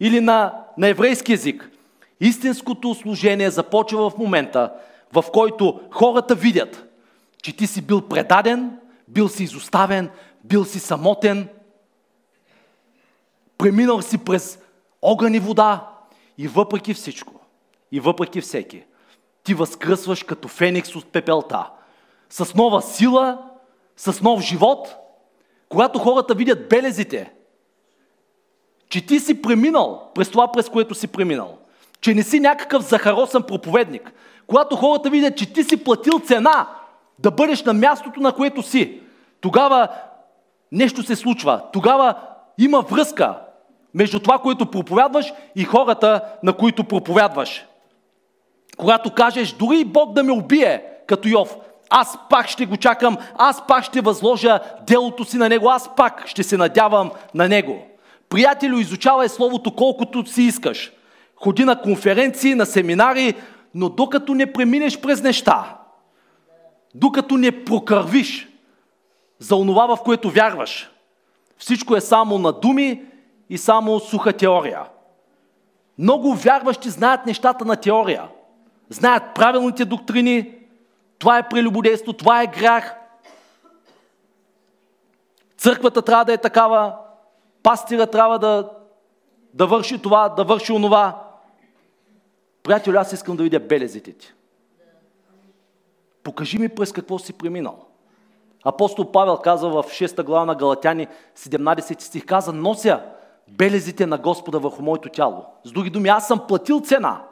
[0.01, 1.68] или на, на еврейски язик.
[2.21, 4.73] Истинското служение започва в момента,
[5.13, 6.89] в който хората видят,
[7.43, 8.79] че ти си бил предаден,
[9.09, 10.11] бил си изоставен,
[10.45, 11.49] бил си самотен,
[13.59, 14.59] преминал си през
[15.03, 15.89] огън и вода
[16.39, 17.41] и въпреки всичко,
[17.93, 18.85] и въпреки всеки,
[19.45, 21.71] ти възкръсваш като феникс от пепелта.
[22.31, 23.51] С нова сила,
[23.97, 24.97] с нов живот,
[25.69, 27.33] когато хората видят белезите,
[28.89, 31.58] че ти си преминал през това, през което си преминал.
[32.01, 34.13] Че не си някакъв захаросан проповедник.
[34.47, 36.69] Когато хората видят, че ти си платил цена
[37.19, 39.01] да бъдеш на мястото, на което си,
[39.41, 39.89] тогава
[40.73, 41.63] нещо се случва.
[41.73, 42.15] Тогава
[42.59, 43.35] има връзка
[43.95, 47.67] между това, което проповядваш и хората, на които проповядваш.
[48.77, 51.57] Когато кажеш, дори Бог да ме убие, като Йов,
[51.91, 56.27] аз пак ще го чакам, аз пак ще възложа делото си на него, аз пак
[56.27, 57.87] ще се надявам на него.
[58.29, 60.93] Приятелю, изучавай Словото колкото си искаш.
[61.43, 63.35] Ходи на конференции, на семинари,
[63.75, 65.79] но докато не преминеш през неща,
[66.95, 68.49] докато не прокървиш
[69.39, 70.91] за онова, в което вярваш,
[71.59, 73.03] всичко е само на думи
[73.51, 74.83] и само суха теория.
[75.99, 78.29] Много вярващи знаят нещата на теория–
[78.89, 80.55] знаят правилните доктрини,
[81.19, 82.97] това е прелюбодейство, това е грях.
[85.57, 86.97] Църквата трябва да е такава,
[87.63, 88.71] пастира трябва да,
[89.55, 91.25] да върши това, да върши онова.
[92.69, 94.35] Приятел, аз искам да видя белезите ти.
[96.23, 97.87] Покажи ми през какво си преминал.
[98.65, 101.07] Апостол Павел казва в 6 глава на Галатяни
[101.39, 103.03] 17 стих, каза, нося
[103.49, 105.45] белезите на Господа върху моето тяло.
[105.65, 107.23] С други думи, аз съм платил цена.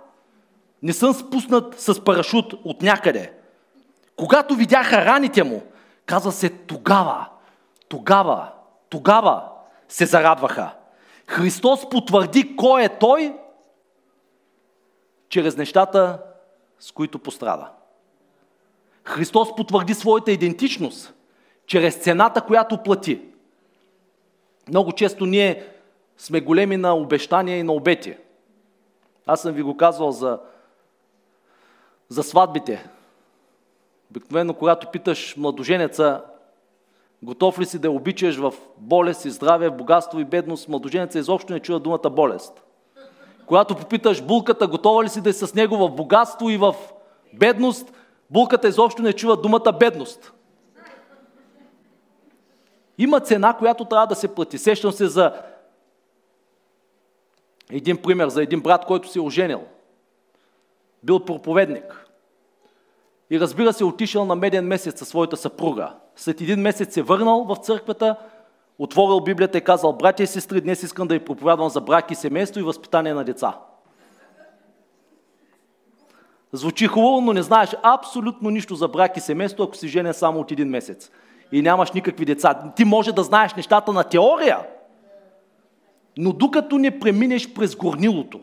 [0.82, 3.32] Не съм спуснат с парашут от някъде.
[4.16, 5.62] Когато видяха раните му,
[6.06, 7.28] казва се тогава,
[7.88, 8.48] тогава,
[8.88, 9.44] тогава
[9.88, 10.74] се зарадваха.
[11.26, 13.36] Христос потвърди кой е Той
[15.36, 16.18] чрез нещата,
[16.78, 17.70] с които пострада.
[19.04, 21.14] Христос потвърди своята идентичност
[21.66, 23.20] чрез цената, която плати.
[24.68, 25.66] Много често ние
[26.16, 28.16] сме големи на обещания и на обети.
[29.26, 30.40] Аз съм ви го казвал за
[32.08, 32.88] за сватбите.
[34.10, 36.24] Обикновено, когато питаш младоженеца,
[37.22, 41.52] готов ли си да обичаш в болест и здраве, в богатство и бедност, младоженеца изобщо
[41.52, 42.65] не чува думата болест.
[43.46, 46.74] Когато попиташ булката, готова ли си да е с него в богатство и в
[47.34, 47.92] бедност,
[48.30, 50.32] булката изобщо не чува думата бедност.
[52.98, 54.58] Има цена, която трябва да се плати.
[54.58, 55.32] Сещам се за
[57.70, 59.64] един пример за един брат, който се е оженил.
[61.02, 62.06] Бил проповедник.
[63.30, 65.92] И разбира се, отишъл на меден месец със своята съпруга.
[66.16, 68.16] След един месец се върнал в църквата,
[68.78, 72.14] отворил Библията и казал, братя и сестри, днес искам да ви проповядвам за брак и
[72.14, 73.58] семейство и възпитание на деца.
[76.52, 80.40] Звучи хубаво, но не знаеш абсолютно нищо за брак и семейство, ако си женен само
[80.40, 81.10] от един месец.
[81.52, 82.72] И нямаш никакви деца.
[82.76, 84.58] Ти може да знаеш нещата на теория,
[86.18, 88.40] но докато не преминеш през горнилото,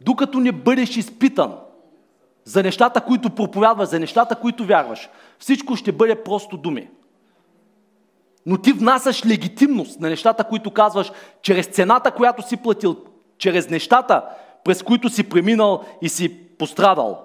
[0.00, 1.54] докато не бъдеш изпитан
[2.44, 6.88] за нещата, които проповядваш, за нещата, които вярваш, всичко ще бъде просто думи.
[8.46, 12.96] Но ти внасяш легитимност на нещата, които казваш, чрез цената, която си платил,
[13.38, 14.24] чрез нещата,
[14.64, 17.22] през които си преминал и си пострадал.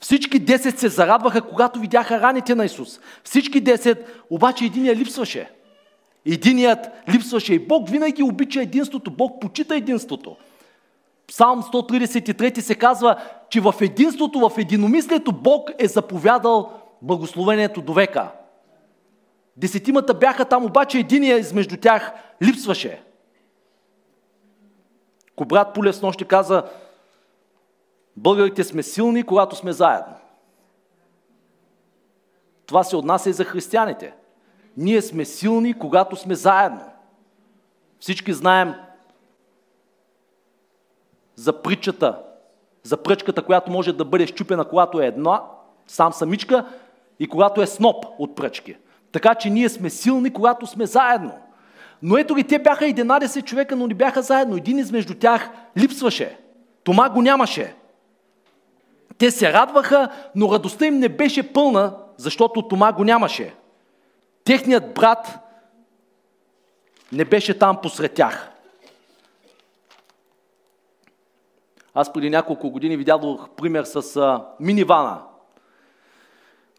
[0.00, 3.00] Всички 10 се зарадваха, когато видяха раните на Исус.
[3.24, 3.98] Всички 10,
[4.30, 5.50] обаче единия липсваше.
[6.26, 9.10] Единият липсваше и Бог винаги обича единството.
[9.10, 10.36] Бог почита единството.
[11.26, 13.16] Псалм 133 се казва,
[13.50, 16.72] че в единството, в единомислието Бог е заповядал
[17.02, 18.30] благословението до века.
[19.58, 23.02] Десетимата бяха там, обаче единия измежду тях липсваше.
[25.36, 26.64] Кобрат Пулев нощи каза,
[28.16, 30.14] българите сме силни, когато сме заедно.
[32.66, 34.14] Това се отнася и за християните.
[34.76, 36.84] Ние сме силни, когато сме заедно.
[38.00, 38.74] Всички знаем
[41.34, 42.22] за притчата,
[42.82, 45.42] за пръчката, която може да бъде щупена, когато е една,
[45.86, 46.66] сам самичка,
[47.18, 48.76] и когато е сноп от пръчки.
[49.12, 51.32] Така че ние сме силни, когато сме заедно.
[52.02, 54.56] Но ето ги, те бяха 11 човека, но не бяха заедно.
[54.56, 56.38] Един измежду тях липсваше.
[56.84, 57.74] Тома го нямаше.
[59.18, 63.54] Те се радваха, но радостта им не беше пълна, защото Тома го нямаше.
[64.44, 65.38] Техният брат
[67.12, 68.50] не беше там посред тях.
[71.94, 73.20] Аз преди няколко години видях
[73.56, 75.22] пример с а, минивана,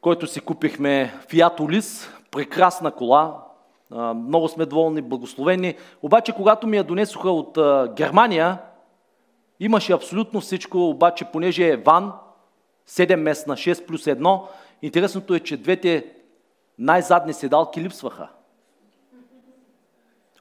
[0.01, 3.45] който си купихме Fiat Ulis, прекрасна кола,
[4.15, 5.75] много сме доволни, благословени.
[6.01, 7.57] Обаче, когато ми я донесоха от
[7.95, 8.57] Германия,
[9.59, 12.13] имаше абсолютно всичко, обаче понеже е ван,
[12.87, 14.41] 7 местна, 6 плюс 1,
[14.81, 16.13] интересното е, че двете
[16.79, 18.27] най-задни седалки липсваха.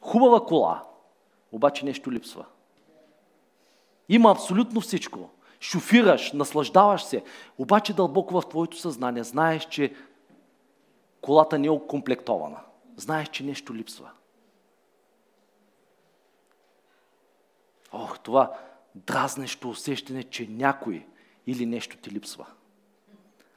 [0.01, 0.83] Хубава кола,
[1.53, 2.44] обаче нещо липсва.
[4.09, 5.31] Има абсолютно всичко.
[5.61, 7.22] Шофираш, наслаждаваш се,
[7.59, 9.94] обаче дълбоко в твоето съзнание знаеш, че
[11.21, 12.61] колата не е окомплектована.
[12.97, 14.11] Знаеш, че нещо липсва.
[17.93, 18.53] Ох, това
[18.95, 21.07] дразнещо усещане, че някой
[21.47, 22.47] или нещо ти липсва.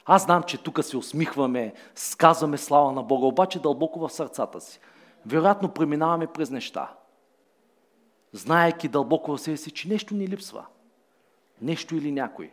[0.04, 4.80] Аз знам, че тук се усмихваме, сказваме слава на Бога, обаче дълбоко в сърцата си.
[5.26, 6.94] Вероятно преминаваме през неща,
[8.32, 10.66] знаеки дълбоко в себе си, че нещо ни липсва.
[11.60, 12.52] Нещо или някой.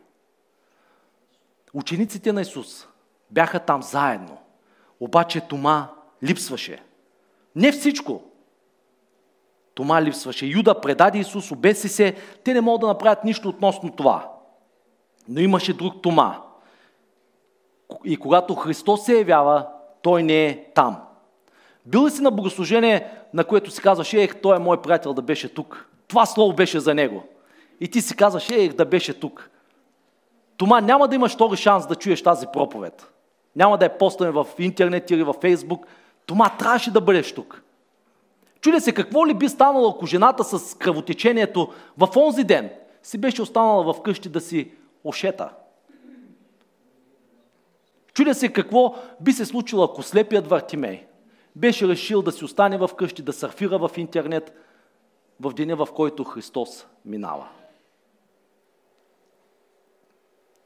[1.73, 2.87] Учениците на Исус
[3.31, 4.37] бяха там заедно,
[4.99, 5.87] обаче Тома
[6.23, 6.83] липсваше.
[7.55, 8.23] Не всичко.
[9.75, 10.45] Тома липсваше.
[10.45, 12.15] Юда предаде Исус, обеси се.
[12.43, 14.31] Те не могат да направят нищо относно това.
[15.27, 16.41] Но имаше друг Тома.
[18.05, 19.67] И когато Христос се явява,
[20.01, 21.01] той не е там.
[21.85, 25.21] Бил ли си на богослужение, на което си казваш, ех, той е мой приятел да
[25.21, 25.89] беше тук.
[26.07, 27.23] Това слово беше за него.
[27.79, 29.49] И ти си казваш, ех, да беше тук.
[30.57, 33.11] Тома няма да имаш втори шанс да чуеш тази проповед.
[33.55, 35.85] Няма да е постане в интернет или в фейсбук.
[36.25, 37.63] Тома трябваше да бъдеш тук.
[38.61, 42.69] Чуде се какво ли би станало, ако жената с кръвотечението в онзи ден
[43.03, 44.71] си беше останала в къщи да си
[45.03, 45.49] ошета.
[48.13, 51.05] Чудя се какво би се случило, ако слепият Вартимей
[51.55, 54.53] беше решил да си остане в къщи, да сърфира в интернет
[55.39, 57.47] в деня, в който Христос минава.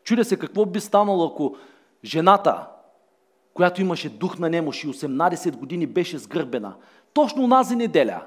[0.04, 1.56] Чудя се какво би станало, ако
[2.06, 2.68] жената,
[3.54, 6.76] която имаше дух на немощ и 18 години беше сгърбена,
[7.14, 8.22] точно нази неделя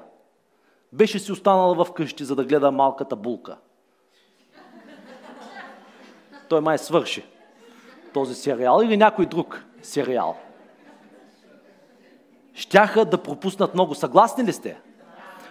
[0.93, 3.57] беше си останала в къщи, за да гледа малката булка.
[6.49, 7.25] Той май свърши
[8.13, 10.37] този сериал или някой друг сериал.
[12.53, 13.95] Щяха да пропуснат много.
[13.95, 14.81] Съгласни ли сте?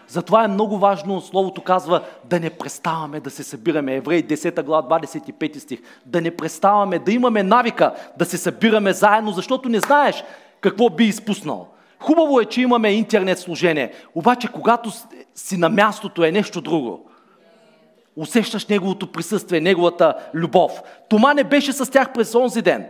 [0.09, 3.95] Затова е много важно, Словото казва, да не преставаме да се събираме.
[3.95, 5.81] Еврей 10 глава 25 стих.
[6.07, 10.25] Да не преставаме, да имаме навика да се събираме заедно, защото не знаеш
[10.61, 11.69] какво би изпуснал.
[12.01, 14.91] Хубаво е, че имаме интернет служение, обаче когато
[15.35, 17.11] си на мястото е нещо друго.
[18.17, 20.83] Усещаш Неговото присъствие, Неговата любов.
[21.09, 22.87] Тома не беше с тях през онзи ден.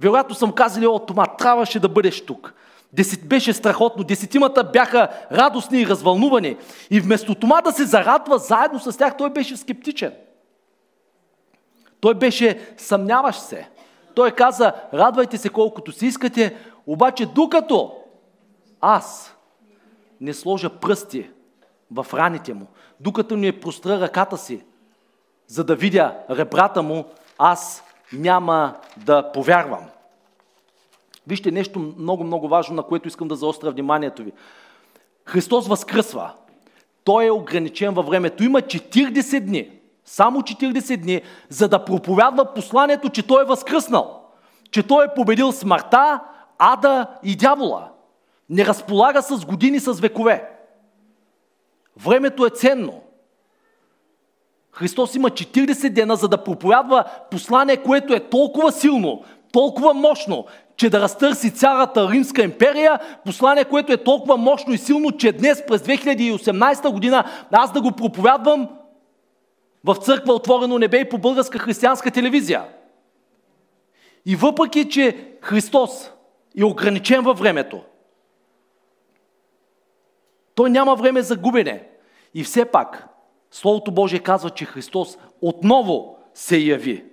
[0.00, 2.54] Вероятно съм казали, о, Тома, трябваше да бъдеш тук.
[2.92, 4.04] Десет, беше страхотно.
[4.04, 6.56] Десетимата бяха радостни и развълнувани.
[6.90, 10.12] И вместо това да се зарадва заедно с тях, той беше скептичен.
[12.00, 13.68] Той беше съмняващ се.
[14.14, 17.94] Той каза, радвайте се колкото си искате, обаче докато
[18.80, 19.36] аз
[20.20, 21.30] не сложа пръсти
[21.90, 22.66] в раните му,
[23.00, 24.64] докато не простра ръката си,
[25.46, 27.04] за да видя ребрата му,
[27.38, 29.86] аз няма да повярвам.
[31.28, 34.32] Вижте нещо много, много важно, на което искам да заостря вниманието ви.
[35.24, 36.30] Христос възкръсва.
[37.04, 38.44] Той е ограничен във времето.
[38.44, 39.70] Има 40 дни,
[40.04, 44.22] само 40 дни, за да проповядва посланието, че Той е възкръснал.
[44.70, 46.20] Че Той е победил смъртта,
[46.58, 47.88] ада и дявола.
[48.50, 50.50] Не разполага с години, с векове.
[51.96, 53.02] Времето е ценно.
[54.72, 60.46] Христос има 40 дена, за да проповядва послание, което е толкова силно, толкова мощно,
[60.78, 65.66] че да разтърси цялата Римска империя, послание, което е толкова мощно и силно, че днес
[65.66, 68.68] през 2018 година аз да го проповядвам
[69.84, 72.64] в църква Отворено небе и по българска християнска телевизия.
[74.26, 76.10] И въпреки, че Христос
[76.58, 77.82] е ограничен във времето,
[80.54, 81.88] той няма време за губене.
[82.34, 83.08] И все пак,
[83.50, 87.04] Словото Божие казва, че Христос отново се яви.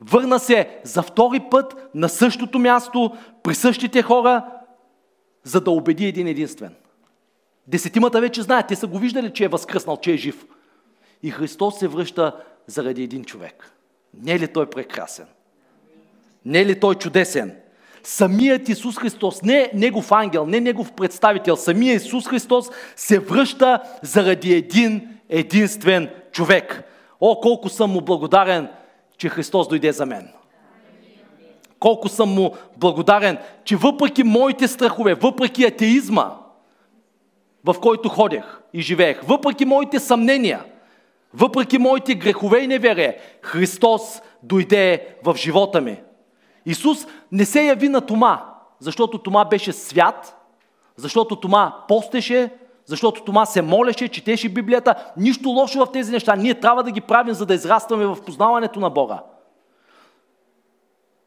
[0.00, 4.44] Върна се за втори път на същото място, при същите хора,
[5.44, 6.74] за да убеди един единствен.
[7.66, 10.46] Десетимата вече знаят, те са го виждали, че е възкръснал, че е жив.
[11.22, 12.36] И Христос се връща
[12.66, 13.70] заради един човек.
[14.22, 15.26] Не е ли той прекрасен?
[16.44, 17.56] Не е ли той чудесен?
[18.02, 24.54] Самият Исус Христос, не негов ангел, не негов представител, самият Исус Христос се връща заради
[24.54, 26.82] един единствен човек.
[27.20, 28.68] О, колко съм му благодарен,
[29.24, 30.28] че Христос дойде за мен.
[31.78, 36.36] Колко съм му благодарен, че въпреки моите страхове, въпреки атеизма,
[37.64, 40.64] в който ходех и живеех, въпреки моите съмнения,
[41.34, 46.00] въпреки моите грехове и неверие, Христос дойде в живота ми.
[46.66, 48.44] Исус не се яви на Тома,
[48.78, 50.36] защото Тома беше свят,
[50.96, 52.50] защото Тома постеше,
[52.86, 54.94] защото Тома се молеше, четеше Библията.
[55.16, 56.36] Нищо лошо в тези неща.
[56.36, 59.22] Ние трябва да ги правим, за да израстваме в познаването на Бога.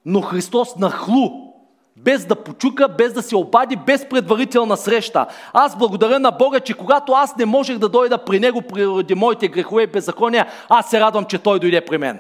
[0.06, 1.54] Но Христос нахлу,
[1.98, 5.28] без да почука, без да се обади, без предварителна среща.
[5.54, 9.48] Аз благодаря на Бога, че когато аз не можех да дойда при Него поради моите
[9.48, 12.20] грехове и беззакония, аз се радвам, че Той дойде при мен.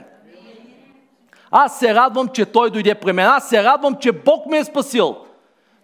[1.51, 3.27] Аз се радвам, че Той дойде при мен.
[3.27, 5.15] Аз се радвам, че Бог ме е спасил.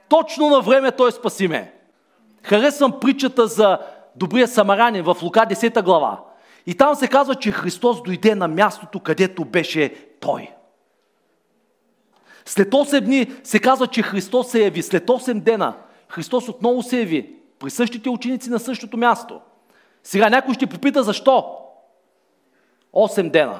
[0.10, 1.74] Точно на време Той спаси ме.
[2.44, 3.80] Харесвам притчата за
[4.16, 6.24] добрия самарянин в Лука 10 глава.
[6.66, 10.50] И там се казва, че Христос дойде на мястото, където беше Той.
[12.46, 14.82] След 8 дни се казва, че Христос се яви.
[14.82, 15.74] След 8 дена
[16.10, 19.42] Христос отново се яви при същите ученици на същото място.
[20.04, 21.58] Сега някой ще попита защо.
[22.94, 23.60] 8 дена.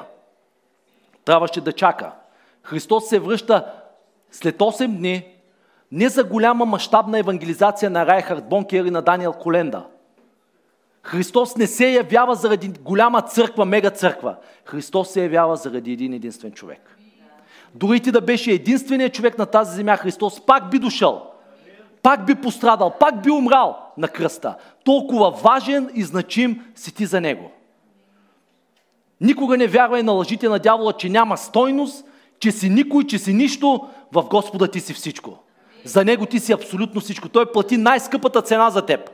[1.26, 2.12] Трябваше да чака.
[2.64, 3.74] Христос се връща
[4.32, 5.33] след 8 дни
[5.94, 9.86] не за голяма мащабна евангелизация на Райхард Бонкер и на Даниел Коленда.
[11.04, 14.36] Христос не се явява заради голяма църква, мега църква.
[14.66, 16.98] Христос се явява заради един единствен човек.
[17.76, 21.32] Дори ти да беше единственият човек на тази земя, Христос пак би дошъл.
[22.02, 24.56] Пак би пострадал, пак би умрал на кръста.
[24.84, 27.52] Толкова важен и значим си ти за Него.
[29.22, 32.06] Никога не вярвай на лъжите на дявола, че няма стойност,
[32.40, 35.43] че си никой, че си нищо, в Господа ти си всичко.
[35.86, 37.30] За Него ти си абсолютно всичко.
[37.30, 39.10] Той плати най-скъпата цена за теб.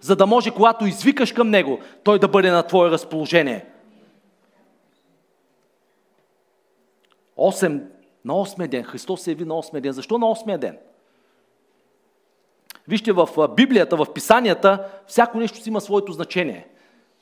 [0.00, 3.66] За да може, когато извикаш към Него, Той да бъде на Твое разположение.
[7.36, 7.82] 8,
[8.24, 8.82] на 8 ден.
[8.82, 9.92] Христос се яви на 8 ден.
[9.92, 10.78] Защо на 8 ден?
[12.88, 16.66] Вижте, в Библията, в Писанията, всяко нещо си има своето значение.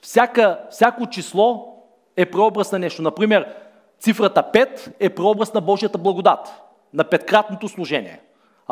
[0.01, 1.77] Всяка, всяко число
[2.17, 3.03] е прообраз на нещо.
[3.03, 3.55] Например,
[3.99, 6.63] цифрата 5 е прообраз на Божията благодат,
[6.95, 8.21] на петкратното служение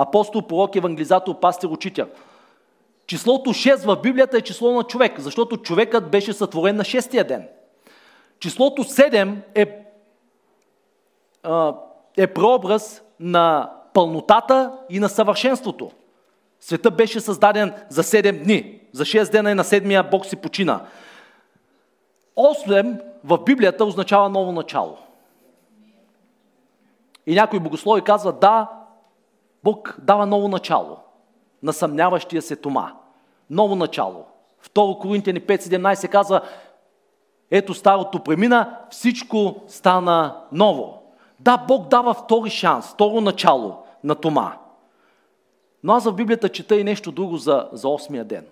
[0.03, 2.07] апостол, пророк, евангелизатор, пастир, учител.
[3.07, 7.49] Числото 6 в Библията е число на човек, защото човекът беше сътворен на шестия ден.
[8.41, 9.85] Числото 7 е,
[12.17, 15.91] е прообраз на пълнотата и на съвършенството.
[16.61, 18.81] Света беше създаден за 7 дни.
[18.93, 20.87] За 6 дена и на седмия Бог си почина.
[22.37, 24.99] 8 в Библията означава ново начало.
[27.27, 28.78] И някои богослови казват, да,
[29.65, 30.99] Бог дава ново начало
[31.63, 32.93] на съмняващия се Тома.
[33.51, 34.25] Ново начало.
[34.61, 36.41] Второ Коринтияни 5.17 казва,
[37.51, 41.03] ето старото премина, всичко стана ново.
[41.41, 44.59] Да, Бог дава втори шанс, второ начало на Тома.
[45.83, 48.47] Но аз в Библията чета и нещо друго за, за 8 ден.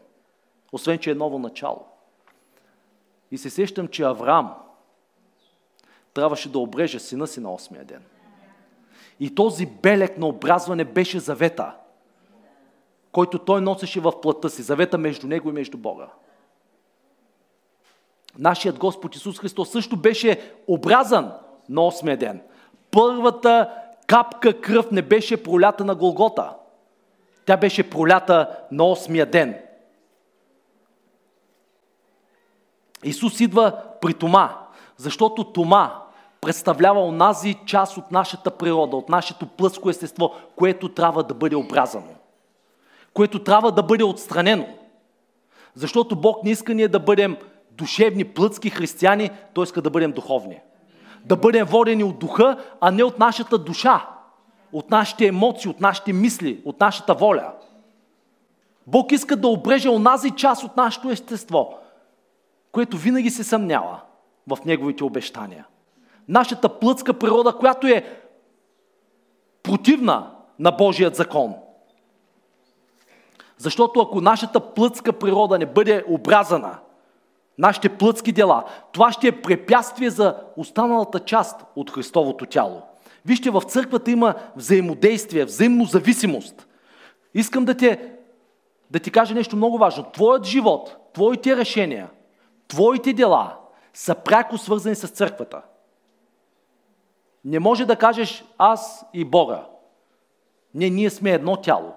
[0.72, 1.84] Освен, че е ново начало.
[3.30, 4.54] И се сещам, че Авраам
[6.14, 8.02] трябваше да обреже сина си на 8 ден.
[9.20, 11.74] И този белек на образване беше завета,
[13.12, 14.62] който той носеше в плътта си.
[14.62, 16.08] Завета между него и между Бога.
[18.38, 21.32] Нашият Господ Исус Христос също беше образан
[21.68, 22.42] на 8 ден.
[22.90, 23.70] Първата
[24.06, 26.54] капка кръв не беше пролята на Голгота.
[27.46, 29.58] Тя беше пролята на 8 ден.
[33.04, 34.58] Исус идва при Тома,
[34.96, 36.05] защото Тома
[36.46, 42.14] представлява онази част от нашата природа, от нашето плътско естество, което трябва да бъде образано.
[43.14, 44.66] Което трябва да бъде отстранено.
[45.74, 47.36] Защото Бог не иска ние да бъдем
[47.70, 50.60] душевни, плътски християни, Той иска да бъдем духовни.
[51.24, 54.08] Да бъдем водени от духа, а не от нашата душа,
[54.72, 57.52] от нашите емоции, от нашите мисли, от нашата воля.
[58.86, 61.78] Бог иска да обреже онази част от нашето естество,
[62.72, 64.00] което винаги се съмнява
[64.46, 65.66] в Неговите обещания.
[66.28, 68.20] Нашата плътска природа, която е
[69.62, 71.54] противна на Божият закон.
[73.58, 76.78] Защото ако нашата плътска природа не бъде образана,
[77.58, 82.82] нашите плътски дела, това ще е препятствие за останалата част от Христовото тяло.
[83.26, 86.66] Вижте, в църквата има взаимодействие, взаимно зависимост.
[87.34, 88.12] Искам да, те,
[88.90, 90.04] да ти кажа нещо много важно.
[90.12, 92.10] Твоят живот, твоите решения,
[92.68, 93.56] твоите дела
[93.94, 95.62] са пряко свързани с църквата.
[97.46, 99.66] Не може да кажеш аз и Бога.
[100.74, 101.92] Не, ние сме едно тяло.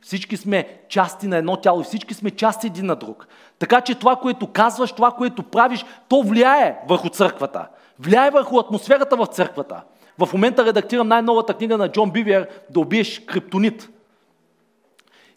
[0.00, 3.26] Всички сме части на едно тяло и всички сме части един на друг.
[3.58, 7.68] Така че това, което казваш, това, което правиш, то влияе върху църквата.
[7.98, 9.82] Влияе върху атмосферата в църквата.
[10.18, 13.90] В момента редактирам най-новата книга на Джон Бивиер да убиеш криптонит.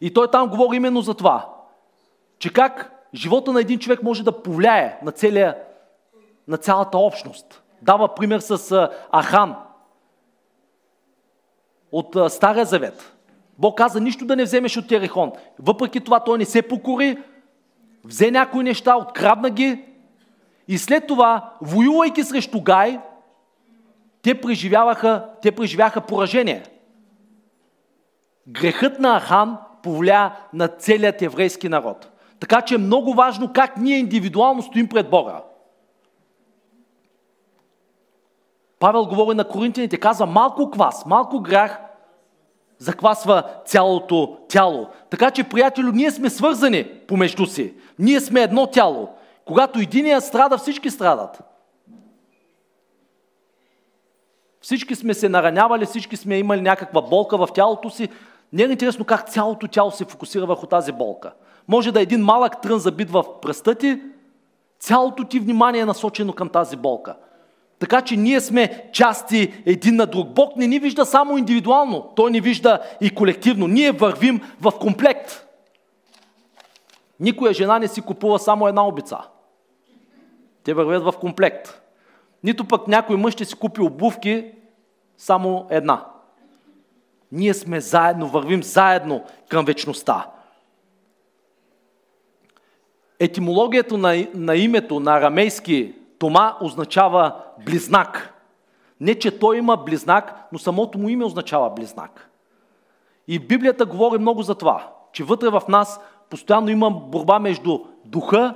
[0.02, 1.50] И той там говори именно за това,
[2.40, 5.58] че как живота на един човек може да повлияе на, целия,
[6.48, 7.59] на цялата общност.
[7.82, 9.56] Дава пример с Ахан
[11.92, 13.16] от Стария Завет.
[13.58, 15.32] Бог каза нищо да не вземеш от Терехон.
[15.60, 17.18] Въпреки това той не се покори,
[18.04, 19.86] взе някои неща, открадна ги
[20.68, 23.00] и след това, воювайки срещу Гай,
[24.22, 26.64] те преживяваха, те преживяха поражение.
[28.48, 32.10] Грехът на Ахан повлия на целият еврейски народ.
[32.40, 35.42] Така че е много важно как ние индивидуално стоим пред Бога.
[38.80, 41.80] Павел говори на коринтияните, казва малко квас, малко грях
[42.78, 44.88] заквасва цялото тяло.
[45.10, 47.74] Така че, приятелю, ние сме свързани помежду си.
[48.00, 49.10] Ние сме едно тяло.
[49.46, 51.42] Когато единият страда, всички страдат.
[54.62, 58.10] Всички сме се наранявали, всички сме имали някаква болка в тялото си.
[58.54, 61.34] Не е интересно как цялото тяло се фокусира върху тази болка.
[61.68, 64.02] Може да е един малък трън забит в пръста ти,
[64.80, 67.16] цялото ти внимание е насочено към тази болка.
[67.80, 70.30] Така че ние сме части един на друг.
[70.30, 73.68] Бог не ни вижда само индивидуално, Той ни вижда и колективно.
[73.68, 75.46] Ние вървим в комплект.
[77.20, 79.18] Никоя жена не си купува само една обица.
[80.64, 81.82] Те вървят в комплект.
[82.44, 84.52] Нито пък някой мъж ще си купи обувки
[85.18, 86.06] само една.
[87.32, 90.28] Ние сме заедно, вървим заедно към вечността.
[93.20, 98.34] Етимологията на, на името на арамейски Тома означава близнак.
[99.00, 102.30] Не, че той има близнак, но самото му име означава близнак.
[103.28, 106.00] И Библията говори много за това, че вътре в нас
[106.30, 108.56] постоянно има борба между духа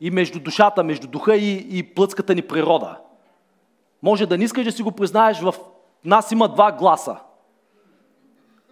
[0.00, 2.98] и между душата, между духа и, и плътската ни природа.
[4.02, 5.54] Може да не искаш да си го признаеш, в
[6.04, 7.16] нас има два гласа.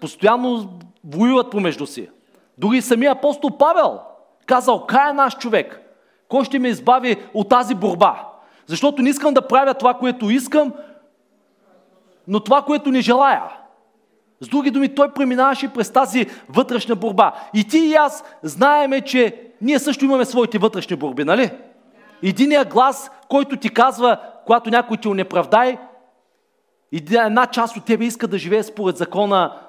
[0.00, 2.10] Постоянно воюват помежду си.
[2.58, 4.00] Дори самия апостол Павел
[4.46, 5.91] казал, кай е наш човек?
[6.32, 8.28] Кой ще ме избави от тази борба?
[8.66, 10.72] Защото не искам да правя това, което искам,
[12.28, 13.42] но това, което не желая.
[14.40, 17.32] С други думи, той преминаваше през тази вътрешна борба.
[17.54, 21.50] И ти и аз знаеме, че ние също имаме своите вътрешни борби, нали?
[22.22, 24.16] Единият глас, който ти казва,
[24.46, 25.78] когато някой ти унеправдай,
[27.10, 29.60] една част от тебе иска да живее според закона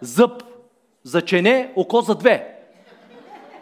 [0.00, 0.42] зъб
[1.02, 2.57] за чене, око за две.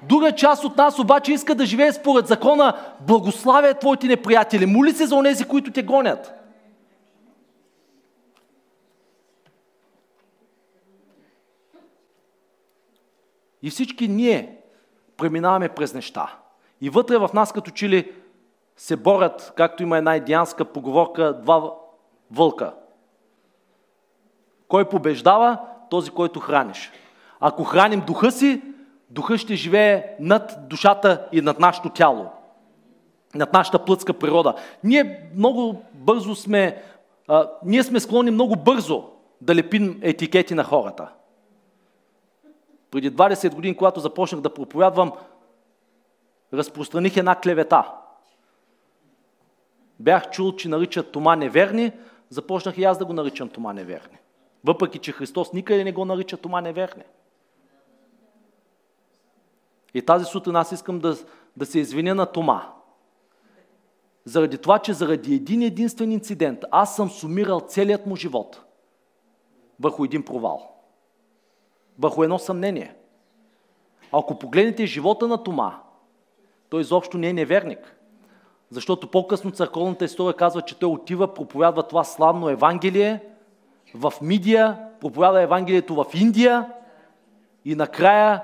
[0.08, 4.66] Друга част от нас обаче иска да живее според закона благославя твоите неприятели.
[4.66, 6.32] Моли се за онези, които те гонят.
[13.62, 14.56] И всички ние
[15.16, 16.36] преминаваме през неща.
[16.80, 18.12] И вътре в нас като че ли
[18.76, 21.74] се борят, както има една идианска поговорка, два
[22.30, 22.74] вълка.
[24.68, 25.58] Кой побеждава?
[25.90, 26.92] този, който храниш.
[27.40, 28.62] Ако храним духа си,
[29.10, 32.26] духа ще живее над душата и над нашето тяло.
[33.34, 34.54] Над нашата плътска природа.
[34.84, 36.82] Ние много бързо сме,
[37.28, 39.04] а, ние сме склонни много бързо
[39.40, 41.08] да лепим етикети на хората.
[42.90, 45.12] Преди 20 години, когато започнах да проповядвам,
[46.52, 47.92] разпространих една клевета.
[50.00, 51.92] Бях чул, че наричат Тома неверни,
[52.30, 54.18] започнах и аз да го наричам Тома неверни.
[54.64, 57.02] Въпреки, че Христос никъде не го нарича Тома неверни.
[59.96, 61.16] И тази сутрин аз искам да,
[61.56, 62.72] да се извиня на Тома.
[64.24, 68.64] Заради това, че заради един единствен инцидент аз съм сумирал целият му живот
[69.80, 70.74] върху един провал.
[71.98, 72.94] Върху едно съмнение.
[74.12, 75.80] Ако погледнете живота на Тома,
[76.68, 77.96] той изобщо не е неверник.
[78.70, 83.24] Защото по-късно църковната история казва, че той отива, проповядва това славно Евангелие
[83.94, 86.72] в Мидия, проповядва Евангелието в Индия
[87.64, 88.42] и накрая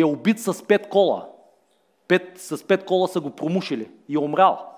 [0.00, 1.28] е убит с пет кола.
[2.08, 4.72] Пет, с пет кола са го промушили и е умрял.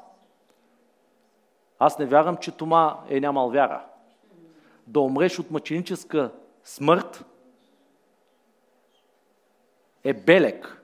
[1.78, 3.84] Аз не вярвам, че Тома е нямал вяра.
[4.86, 6.32] Да умреш от мъченическа
[6.64, 7.24] смърт
[10.04, 10.82] е белек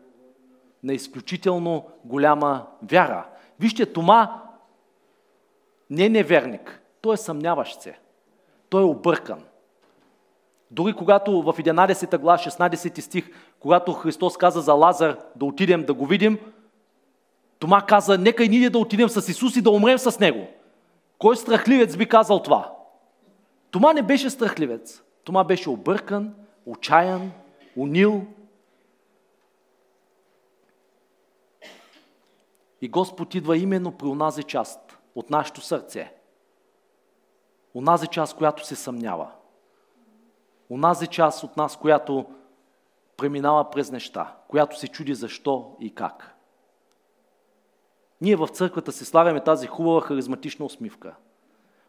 [0.82, 3.26] на изключително голяма вяра.
[3.60, 4.42] Вижте, Тома
[5.90, 6.82] не е неверник.
[7.00, 7.98] Той е съмняващ се.
[8.68, 9.44] Той е объркан.
[10.74, 15.94] Дори когато в 11 глава, 16 стих, когато Христос каза за Лазар да отидем да
[15.94, 16.38] го видим,
[17.58, 20.46] Тома каза, нека и ние да отидем с Исус и да умрем с Него.
[21.18, 22.72] Кой страхливец би казал това?
[23.70, 25.02] Тома не беше страхливец.
[25.24, 26.34] Тома беше объркан,
[26.66, 27.32] отчаян,
[27.76, 28.26] унил.
[32.80, 36.12] И Господ идва именно при онази част от нашето сърце.
[37.74, 39.30] Онази част, която се съмнява–
[40.74, 42.24] Онази част от нас, която
[43.16, 46.34] преминава през неща, която се чуди защо и как.
[48.20, 51.14] Ние в църквата се слагаме тази хубава харизматична усмивка.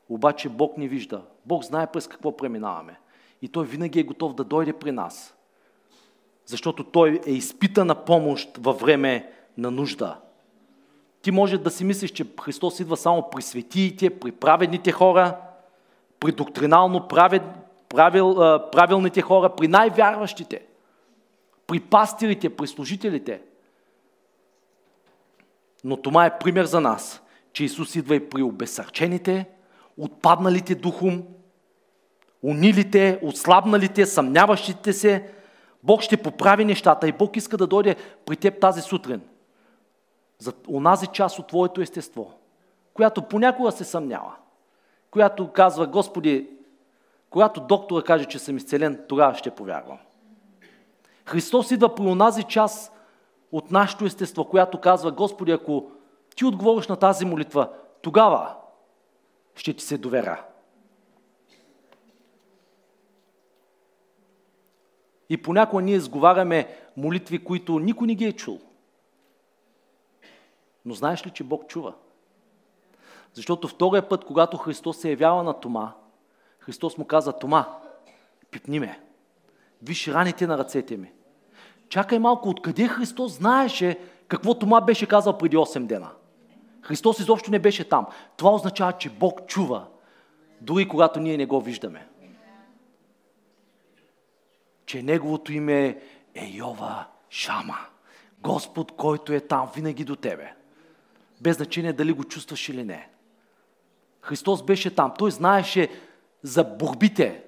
[0.10, 1.22] Обаче Бог ни вижда.
[1.46, 3.00] Бог знае през какво преминаваме.
[3.42, 5.36] И Той винаги е готов да дойде при нас.
[6.46, 10.20] Защото Той е изпитана помощ във време на нужда.
[11.22, 15.38] Ти може да си мислиш, че Христос идва само при светиите, при праведните хора,
[16.20, 17.44] при доктринално правед,
[17.90, 18.36] правил,
[18.72, 20.66] правилните хора, при най-вярващите,
[21.68, 23.42] при пастирите, при служителите.
[25.84, 27.22] Но това е пример за нас,
[27.54, 29.50] че Исус идва и при обесърчените,
[29.98, 31.24] отпадналите духом,
[32.44, 35.30] унилите, отслабналите, съмняващите се.
[35.84, 39.22] Бог ще поправи нещата и Бог иска да дойде при теб тази сутрин.
[40.40, 42.34] За онази част от твоето естество,
[42.94, 44.36] която понякога се съмнява,
[45.12, 46.50] която казва, Господи,
[47.30, 49.98] когато доктора каже, че съм изцелен, тогава ще повярвам.
[51.26, 52.92] Христос идва при онази част
[53.52, 55.92] от нашето естество, която казва, Господи, ако
[56.36, 57.70] ти отговориш на тази молитва,
[58.02, 58.56] тогава
[59.56, 60.44] ще ти се доверя.
[65.30, 68.60] И понякога ние сговаряме молитви, които никой не ги е чул.
[70.86, 71.94] Но знаеш ли, че Бог чува?
[73.34, 75.94] Защото втория път, когато Христос се явява на Тома,
[76.66, 77.68] Христос му каза, Тома,
[78.52, 79.00] пипни ме.
[79.82, 81.12] Виж раните на ръцете ми.
[81.90, 86.10] Чакай малко, откъде Христос знаеше какво Тома беше казал преди 8 дена?
[86.82, 88.08] Христос изобщо не беше там.
[88.38, 89.88] Това означава, че Бог чува,
[90.62, 92.08] дори когато ние не го виждаме.
[94.86, 96.02] Че Неговото име
[96.36, 97.78] е Йова Шама.
[98.40, 100.54] Господ, който е там винаги до тебе.
[101.42, 103.10] Без значение дали го чувстваш или не.
[104.22, 105.14] Христос беше там.
[105.18, 105.90] Той знаеше
[106.46, 107.44] за борбите.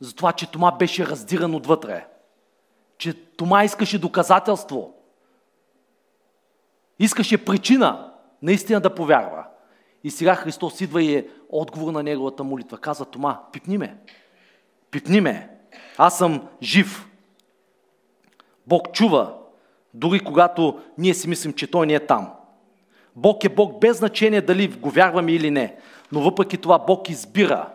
[0.00, 2.06] За това, че Тома беше раздиран отвътре.
[2.98, 4.94] Че Тома искаше доказателство.
[6.98, 8.12] Искаше причина
[8.42, 9.46] наистина да повярва.
[10.04, 12.78] И сега Христос идва и е отговор на неговата молитва.
[12.78, 13.96] Казва Тома, пипни ме.
[14.90, 15.58] Пипни ме.
[15.98, 17.08] Аз съм жив.
[18.66, 19.34] Бог чува,
[19.94, 22.32] дори когато ние си мислим, че Той не е там.
[23.16, 25.76] Бог е Бог без значение дали го вярваме или не.
[26.12, 27.68] Но въпреки това Бог избира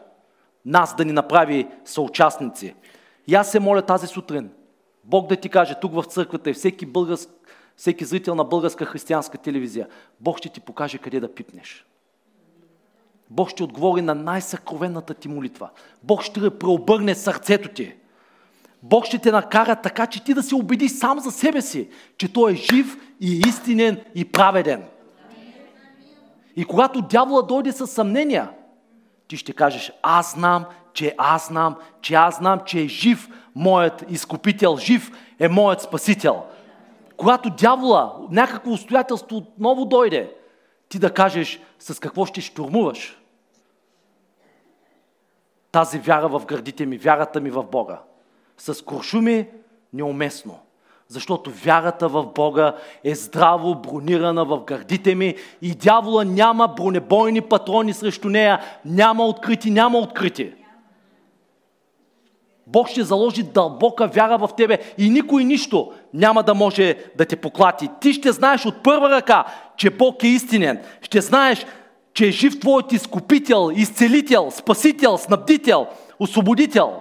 [0.66, 2.76] нас да ни направи съучастници.
[3.28, 4.50] И аз се моля тази сутрин,
[5.04, 7.30] Бог да ти каже тук в църквата и всеки, българск,
[7.78, 9.88] всеки зрител на българска християнска телевизия,
[10.20, 11.86] Бог ще ти покаже къде да пипнеш.
[13.30, 15.70] Бог ще отговори на най-съкровенната ти молитва.
[16.04, 17.96] Бог ще преобърне сърцето ти.
[18.84, 22.34] Бог ще те накара така, че ти да се убедиш сам за себе си, че
[22.34, 24.84] Той е жив и истинен и праведен.
[26.56, 28.50] И когато дявола дойде с съмнения,
[29.28, 34.06] ти ще кажеш, аз знам че аз знам, че аз знам, че е жив моят
[34.10, 36.44] изкупител, жив е моят спасител.
[37.18, 40.36] Когато дявола, някакво обстоятелство отново дойде,
[40.90, 43.20] ти да кажеш с какво ще штурмуваш.
[45.72, 48.02] Тази вяра в гърдите ми, вярата ми в Бога.
[48.58, 49.48] С куршуми
[49.94, 50.60] неуместно.
[51.14, 57.94] Защото вярата в Бога е здраво бронирана в гърдите ми и дявола няма бронебойни патрони
[57.94, 58.62] срещу нея.
[58.86, 60.54] Няма открити, няма открити.
[62.68, 67.36] Бог ще заложи дълбока вяра в тебе и никой нищо няма да може да те
[67.36, 67.90] поклати.
[68.02, 69.46] Ти ще знаеш от първа ръка,
[69.78, 70.82] че Бог е истинен.
[71.02, 71.66] Ще знаеш,
[72.14, 75.88] че е жив твоят изкупител, изцелител, спасител, снабдител,
[76.20, 76.94] освободител.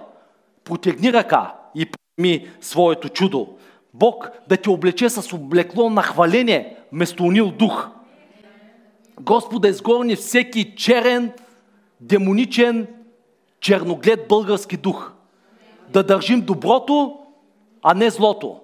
[0.63, 1.87] Протегни ръка и
[2.17, 3.47] прими своето чудо.
[3.93, 7.89] Бог да те облече с облекло на хваление вместо унил дух.
[9.19, 11.31] Господ да изгорни всеки черен,
[12.01, 12.87] демоничен,
[13.59, 15.11] черноглед български дух.
[15.89, 17.19] Да държим доброто,
[17.83, 18.59] а не злото.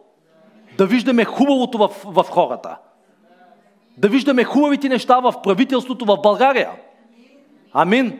[0.78, 2.78] Да виждаме хубавото в, в хората.
[3.98, 6.72] Да виждаме хубавите неща в правителството в България.
[7.74, 8.20] Амин.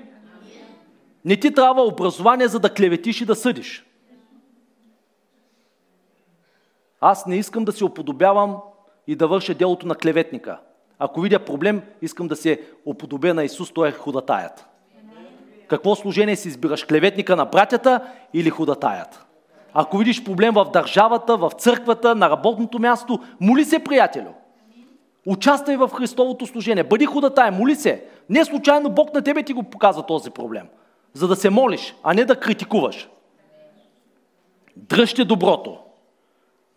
[1.26, 3.86] Не ти трябва образование, за да клеветиш и да съдиш.
[7.02, 8.58] Аз не искам да се оподобявам
[9.08, 10.60] и да върша делото на клеветника.
[11.00, 14.66] Ако видя проблем, искам да се оподобя на Исус, той е ходатаят.
[15.68, 16.84] Какво служение си избираш?
[16.84, 18.02] Клеветника на братята
[18.34, 19.26] или ходатаят?
[19.74, 24.34] Ако видиш проблем в държавата, в църквата, на работното място, моли се, приятелю.
[25.26, 26.84] Участвай в Христовото служение.
[26.84, 28.06] Бъди ходатай, моли се.
[28.30, 30.68] Не случайно Бог на тебе ти го показва този проблем.
[31.14, 33.10] За да се молиш, а не да критикуваш.
[34.76, 35.78] Дръжте доброто.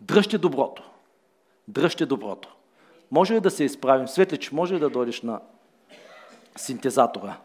[0.03, 0.83] Дръжте доброто.
[1.67, 2.55] Дръжте доброто.
[3.11, 4.07] Може ли да се изправим?
[4.07, 5.41] Светлич, може ли да дойдеш на
[6.55, 7.37] синтезатора?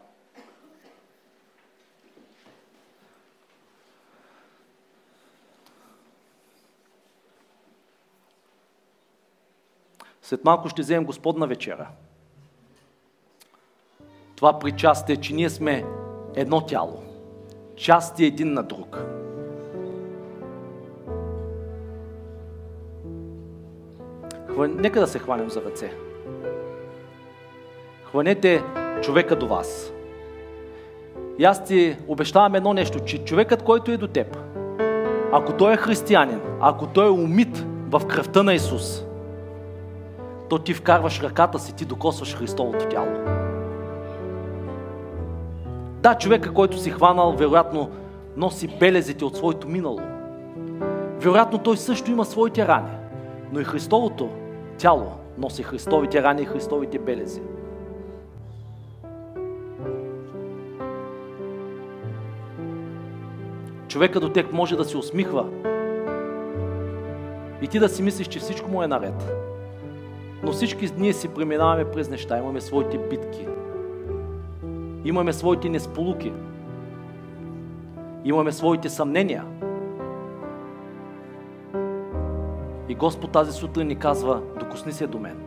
[10.21, 11.87] След малко ще вземем Господна вечера.
[14.35, 15.85] Това причастие, че ние сме
[16.35, 17.03] едно тяло.
[17.75, 18.97] Части един на друг.
[24.67, 25.91] Нека да се хванем за ръце.
[28.03, 28.63] Хванете
[29.01, 29.93] човека до вас.
[31.37, 34.37] И аз ти обещавам едно нещо, че човекът, който е до теб,
[35.31, 39.03] ако той е християнин, ако той е умит в кръвта на Исус,
[40.49, 43.11] то ти вкарваш ръката си, ти докосваш Христовото тяло.
[46.01, 47.89] Да, човека, който си хванал, вероятно
[48.37, 49.99] носи белезите от своето минало.
[51.19, 52.91] Вероятно той също има своите рани.
[53.51, 54.29] Но и Христовото
[54.79, 57.41] тяло носи Христовите рани и Христовите белези.
[63.87, 65.45] Човека до тек може да се усмихва
[67.61, 69.33] и ти да си мислиш, че всичко му е наред.
[70.43, 73.47] Но всички ние си преминаваме през неща, имаме своите битки.
[75.05, 76.31] Имаме своите несполуки.
[78.25, 79.43] Имаме своите съмнения.
[82.89, 85.37] И Господ тази сутрин ни казва, докосни се до мен.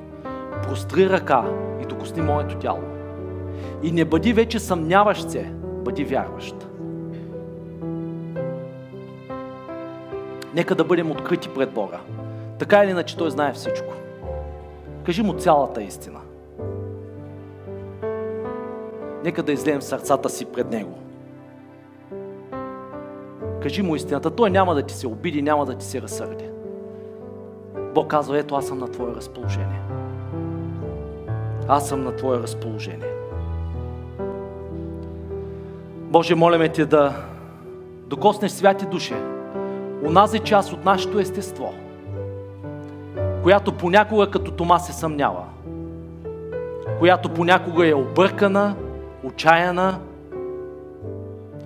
[0.63, 1.45] Простри ръка
[1.83, 2.83] и докосни моето тяло.
[3.83, 5.53] И не бъди вече съмняващ се,
[5.85, 6.67] бъди вярващ.
[10.55, 11.99] Нека да бъдем открити пред Бога.
[12.59, 13.95] Така или иначе Той знае всичко.
[15.05, 16.21] Кажи му цялата истина.
[19.25, 20.99] Нека да излеем сърцата си пред Него.
[23.63, 24.31] Кажи му истината.
[24.31, 26.52] Той няма да ти се обиди, няма да ти се разсърди.
[27.95, 29.81] Бог казва, ето аз съм на Твое разположение.
[31.69, 33.13] Аз съм на Твое разположение.
[35.97, 37.15] Боже, молиме Те да
[38.07, 39.17] докоснеш святи душе,
[40.03, 41.75] унази част от нашето естество–
[43.43, 45.45] която понякога като Тома се съмнява,
[46.99, 48.75] която понякога е объркана,
[49.25, 50.01] отчаяна,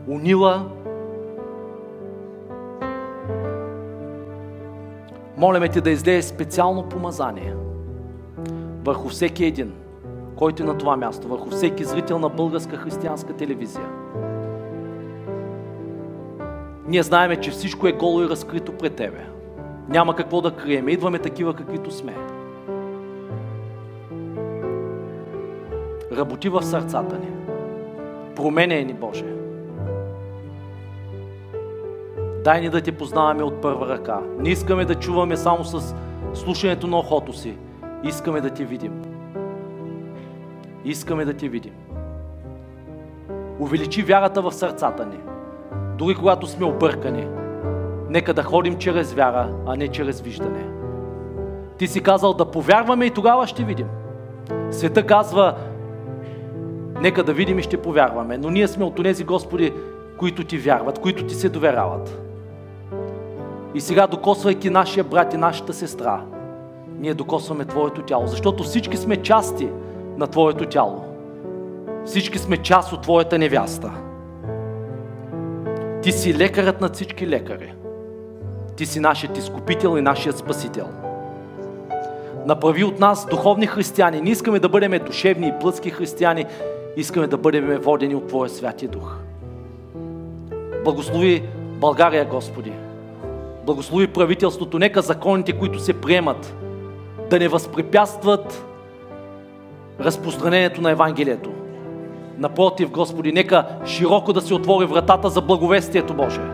[0.09, 0.65] унила.
[5.37, 7.55] Молиме ти да излее специално помазание
[8.85, 9.73] върху всеки един,
[10.37, 13.89] който е на това място, върху всеки зрител на българска християнска телевизия.
[16.89, 19.27] Ние знаеме, че всичко е голо и разкрито пред Тебе.
[19.89, 20.89] Няма какво да крием.
[20.89, 22.17] Идваме такива, каквито сме.
[26.13, 27.29] Работи в сърцата ни.
[28.37, 29.36] Променяй ни, Боже.
[32.47, 34.21] Дай ни да те познаваме от първа ръка.
[34.39, 35.95] Не искаме да чуваме само с
[36.35, 37.57] слушането на охото си.
[38.05, 39.03] Искаме да те видим.
[40.85, 41.73] Искаме да те видим.
[43.59, 45.19] Увеличи вярата в сърцата ни.
[45.99, 47.29] Дори когато сме объркани,
[48.09, 50.67] нека да ходим чрез вяра, а не чрез виждане.
[51.79, 53.89] Ти си казал да повярваме и тогава ще видим.
[54.71, 55.55] Света казва,
[57.01, 58.39] нека да видим и ще повярваме.
[58.39, 59.73] Но ние сме от тези Господи,
[60.19, 62.26] които ти вярват, които ти се доверяват.
[63.75, 66.21] И сега, докосвайки нашия брат и нашата сестра,
[66.99, 69.69] ние докосваме Твоето тяло, защото всички сме части
[70.17, 71.05] на Твоето тяло.
[72.05, 73.93] Всички сме част от Твоята невяста.
[76.03, 77.75] Ти си лекарът на всички лекари.
[78.77, 80.87] Ти си нашият изкупител и нашият спасител.
[82.47, 84.21] Направи от нас духовни християни.
[84.21, 86.47] Не искаме да бъдем душевни и плътски християни,
[86.97, 89.17] искаме да бъдем водени от Твоя Святия Дух.
[90.85, 91.49] Благослови
[91.81, 92.73] България, Господи.
[93.67, 94.79] Благослови правителството.
[94.79, 96.57] Нека законите, които се приемат,
[97.31, 98.65] да не възпрепятстват
[100.01, 101.51] разпространението на Евангелието.
[102.39, 106.51] Напротив, Господи, нека широко да се отвори вратата за благовестието Божие.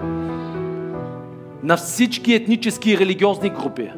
[1.63, 3.91] На всички етнически и религиозни групи.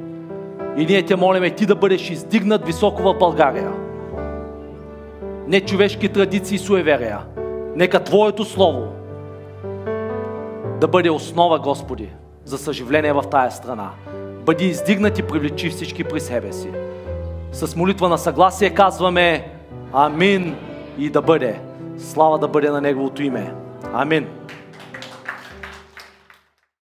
[0.76, 3.72] И ние те молиме Ти да бъдеш издигнат високо в България.
[5.46, 7.18] Не човешки традиции и суеверия.
[7.76, 8.86] Нека Твоето Слово
[10.80, 12.08] да бъде основа, Господи,
[12.44, 13.90] за съживление в тая страна.
[14.46, 16.70] Бъди издигнат и привлечи всички при себе си.
[17.52, 19.52] С молитва на съгласие казваме
[19.92, 20.56] Амин
[20.98, 21.60] и да бъде.
[21.98, 23.54] Слава да бъде на Неговото име.
[23.92, 24.26] Амин.